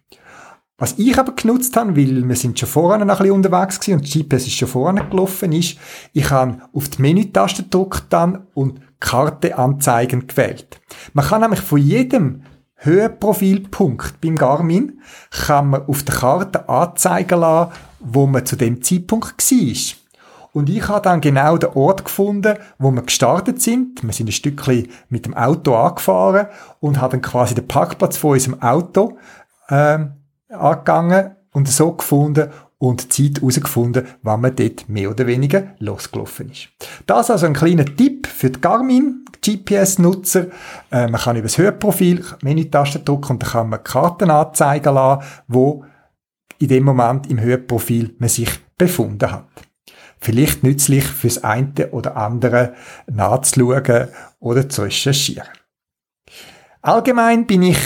[0.76, 4.04] Was ich aber genutzt habe, weil wir sind schon noch ein bisschen unterwegs gewesen und
[4.04, 5.78] GPS ist schon vorher gelaufen, ist,
[6.12, 10.80] ich habe auf die Menütaste gedrückt dann und Karte anzeigen gewählt.
[11.12, 12.42] Man kann nämlich von jedem
[12.84, 19.38] Höhenprofilpunkt beim Garmin kann man auf der Karte anzeigen lassen, wo man zu dem Zeitpunkt
[19.38, 19.96] war.
[20.52, 24.02] Und ich habe dann genau den Ort gefunden, wo wir gestartet sind.
[24.02, 26.48] Wir sind ein Stückchen mit dem Auto angefahren
[26.80, 29.16] und haben dann quasi den Parkplatz von unserem Auto
[29.70, 30.12] ähm,
[30.50, 32.50] angegangen und so gefunden
[32.82, 36.68] und Zeit herausgefunden, wann man dort mehr oder weniger losgelaufen ist.
[37.06, 40.46] Das also ein kleiner Tipp für die Garmin GPS-Nutzer.
[40.90, 45.24] Äh, man kann über das Höhenprofil Menütaste drücken und dann kann man Karten anzeigen lassen,
[45.46, 45.84] wo
[46.58, 49.46] in dem Moment im Höhenprofil man sich befunden hat.
[50.18, 52.74] Vielleicht nützlich fürs eine oder andere
[53.06, 54.08] nachzuschauen
[54.40, 55.46] oder zu recherchieren.
[56.80, 57.78] Allgemein bin ich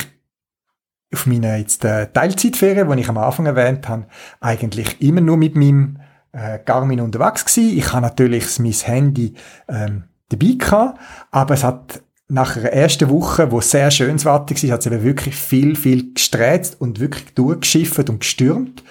[1.16, 4.06] auf meiner jetzt äh, Teilzeitferien, die ich am Anfang erwähnt habe,
[4.40, 5.98] eigentlich immer nur mit meinem
[6.32, 7.76] äh, Garmin unterwegs gewesen.
[7.76, 9.34] Ich habe natürlich mein Handy
[9.66, 11.00] ähm, dabei gehabt,
[11.30, 15.02] aber es hat nach der ersten Woche, wo sehr schönes Wetter war, hat es eben
[15.02, 18.82] wirklich viel, viel gesträzt und wirklich durchgeschifft und gestürmt.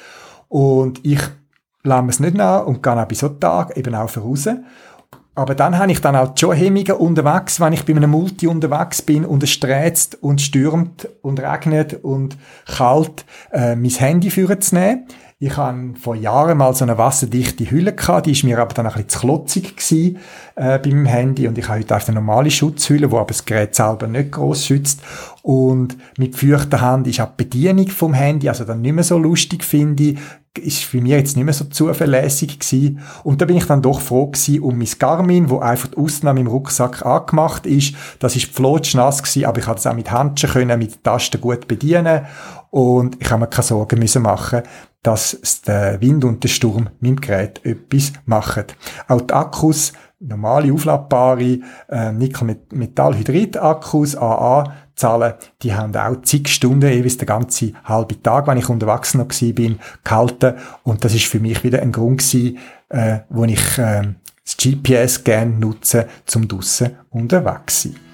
[0.47, 1.19] Und ich
[1.83, 4.47] lasse es nicht nach und gehe auch bei so Tagen eben auch voraus.
[5.35, 9.01] Aber dann habe ich dann auch schon Hemmungen unterwegs, wenn ich bei einem Multi unterwegs
[9.01, 14.59] bin und es sträzt und stürmt und regnet und kalt, äh, mein Handy führen.
[15.37, 18.85] Ich habe vor Jahren mal so eine wasserdichte Hülle gehabt, die ist mir aber dann
[18.85, 20.19] ein bisschen zu klotzig gewesen,
[20.55, 21.49] äh, bei meinem Handy.
[21.49, 24.65] Und ich habe heute einfach eine normale Schutzhülle, wo aber das Gerät selber nicht groß
[24.65, 25.01] schützt.
[25.41, 29.17] Und mit feuchter Hand ist auch die Bedienung vom Handy also dann nicht mehr so
[29.17, 30.17] lustig, finde ich,
[30.57, 32.99] ist für mich jetzt nicht mehr so zuverlässig gewesen.
[33.23, 36.39] Und da bin ich dann doch froh gewesen um mein Garmin, wo einfach die Ausnahme
[36.39, 37.95] im Rucksack angemacht ist.
[38.19, 41.67] Das ist nass gewesen, aber ich konnte es auch mit Handschuhen können, mit Tasten gut
[41.67, 42.25] bedienen.
[42.71, 44.63] Und ich habe mir keine Sorgen müssen machen,
[45.01, 48.65] dass der Wind und der Sturm meinem Gerät etwas machen.
[49.07, 57.17] Auch die Akkus, normale aufladbare äh, Nickel-Metall-Hydrid-Akkus, AA, Zahlen, die haben auch zig Stunden, jeweils
[57.17, 60.55] den ganzen halben Tag, wenn ich unterwegs noch bin, gehalten.
[60.83, 62.57] Und das ist für mich wieder ein Grund gewesen,
[62.89, 68.04] äh, wo ich äh, das GPS gerne nutze, zum draussen unterwegs zu sein.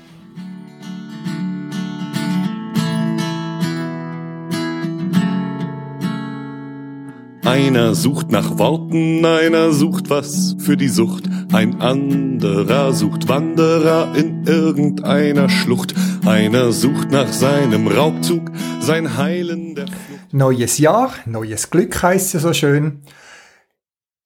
[7.52, 14.46] Einer sucht nach Worten, einer sucht was für die Sucht, ein anderer sucht Wanderer in
[14.48, 15.94] irgendeiner Schlucht,
[16.26, 20.34] einer sucht nach seinem Raubzug, sein Heilen der Flucht.
[20.34, 23.02] Neues Jahr, neues Glück heißt es so schön.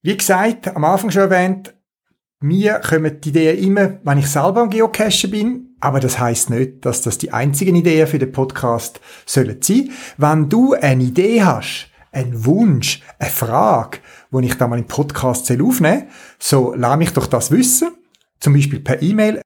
[0.03, 1.73] Wie gesagt, am Anfang schon erwähnt,
[2.41, 6.86] mir kommen die Ideen immer, wenn ich selber am Geocachen bin, aber das heißt nicht,
[6.86, 9.89] dass das die einzigen Ideen für den Podcast sollen sein.
[10.17, 13.99] Wenn du eine Idee hast, ein Wunsch, eine Frage,
[14.32, 16.07] wo ich da mal im Podcast aufnehmen
[16.39, 17.91] soll, so lass mich doch das wissen.
[18.39, 19.41] Zum Beispiel per E-Mail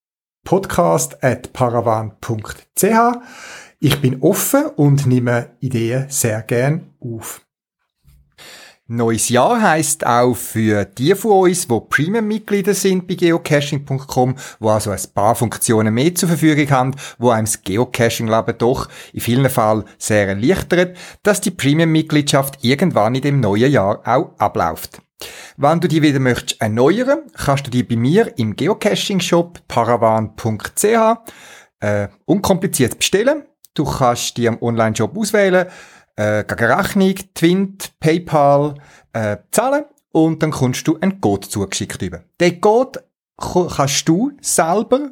[0.46, 3.18] podcast.paravan.ch.
[3.80, 7.42] Ich bin offen und nehme Ideen sehr gern auf.
[8.92, 14.90] Neues Jahr heißt auch für die von uns, die Premium-Mitglieder sind bei geocaching.com, wo also
[14.90, 19.84] ein paar Funktionen mehr zur Verfügung haben, wo einem das Geocaching-Leben doch in vielen Fällen
[20.00, 25.00] sehr erleichtert, dass die Premium-Mitgliedschaft irgendwann in dem neuen Jahr auch abläuft.
[25.56, 30.86] Wenn du die wieder möchtest erneuern, kannst du die bei mir im Geocaching-Shop paravan.ch
[31.82, 33.44] äh, unkompliziert bestellen.
[33.76, 35.68] Du kannst die am Online-Shop auswählen,
[36.20, 38.76] äh, gegen Rechnung, Twint, PayPal
[39.14, 42.24] äh, zahlen und dann kommst du einen Code zugeschickt über.
[42.42, 43.04] Den Code
[43.38, 45.12] kannst du selber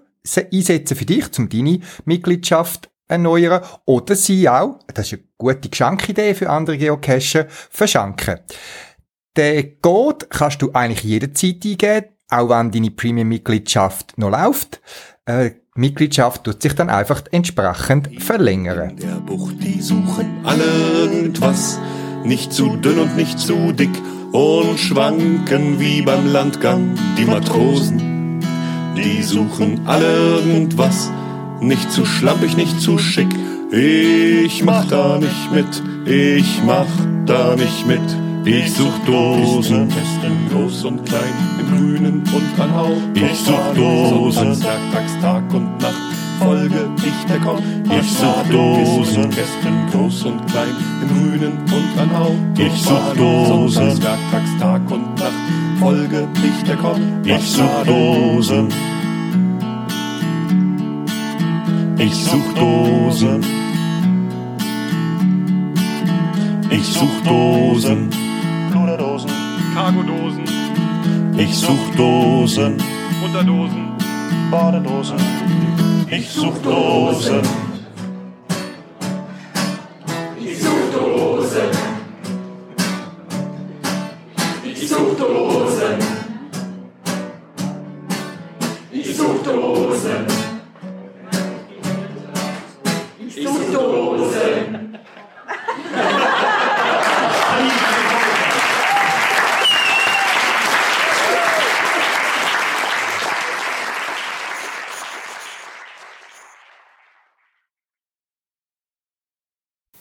[0.53, 6.35] einsetzen für dich, um deine Mitgliedschaft erneuern oder sie auch, das ist eine gute Geschenkidee
[6.35, 8.39] für andere Geocacher, verschenken.
[9.37, 14.81] Den Code kannst du eigentlich jederzeit eingeben, auch wenn deine Premium-Mitgliedschaft noch läuft.
[15.25, 18.89] Äh, Mitgliedschaft tut sich dann einfach entsprechend verlängern.
[18.89, 20.63] In der Bucht, die suchen alle
[20.99, 21.79] irgendwas,
[22.23, 23.91] nicht zu dünn und nicht zu dick
[24.31, 28.41] und schwanken wie beim Landgang die Matrosen.
[28.97, 31.11] Die suchen alle irgendwas,
[31.61, 33.29] nicht zu schlampig, nicht zu schick.
[33.71, 36.87] Ich mach da nicht mit, ich mach
[37.25, 38.01] da nicht mit.
[38.45, 42.93] Ich such Dosen, Kästen, groß und klein, im Grünen und an Hau.
[43.13, 44.55] Ich such Dosen,
[45.53, 45.95] und Nacht,
[46.39, 47.59] folge ich der Komm.
[47.99, 52.31] Ich such Dosen, Kästen, groß und klein, im Grünen und an Hau.
[52.57, 55.33] Ich such Dosen, Werktags, Tag und Nacht,
[55.79, 57.01] folge ich der Komm.
[57.23, 58.67] Ich such Dosen.
[61.97, 63.43] Ich such Dosen.
[66.69, 68.09] Ich such Dosen.
[68.71, 69.31] Pluderdosen.
[69.73, 70.43] Cargodosen,
[71.37, 72.77] Ich such Dosen.
[73.23, 73.86] Unterdosen,
[74.51, 75.17] Badedosen.
[76.09, 77.66] Ich such Dosen.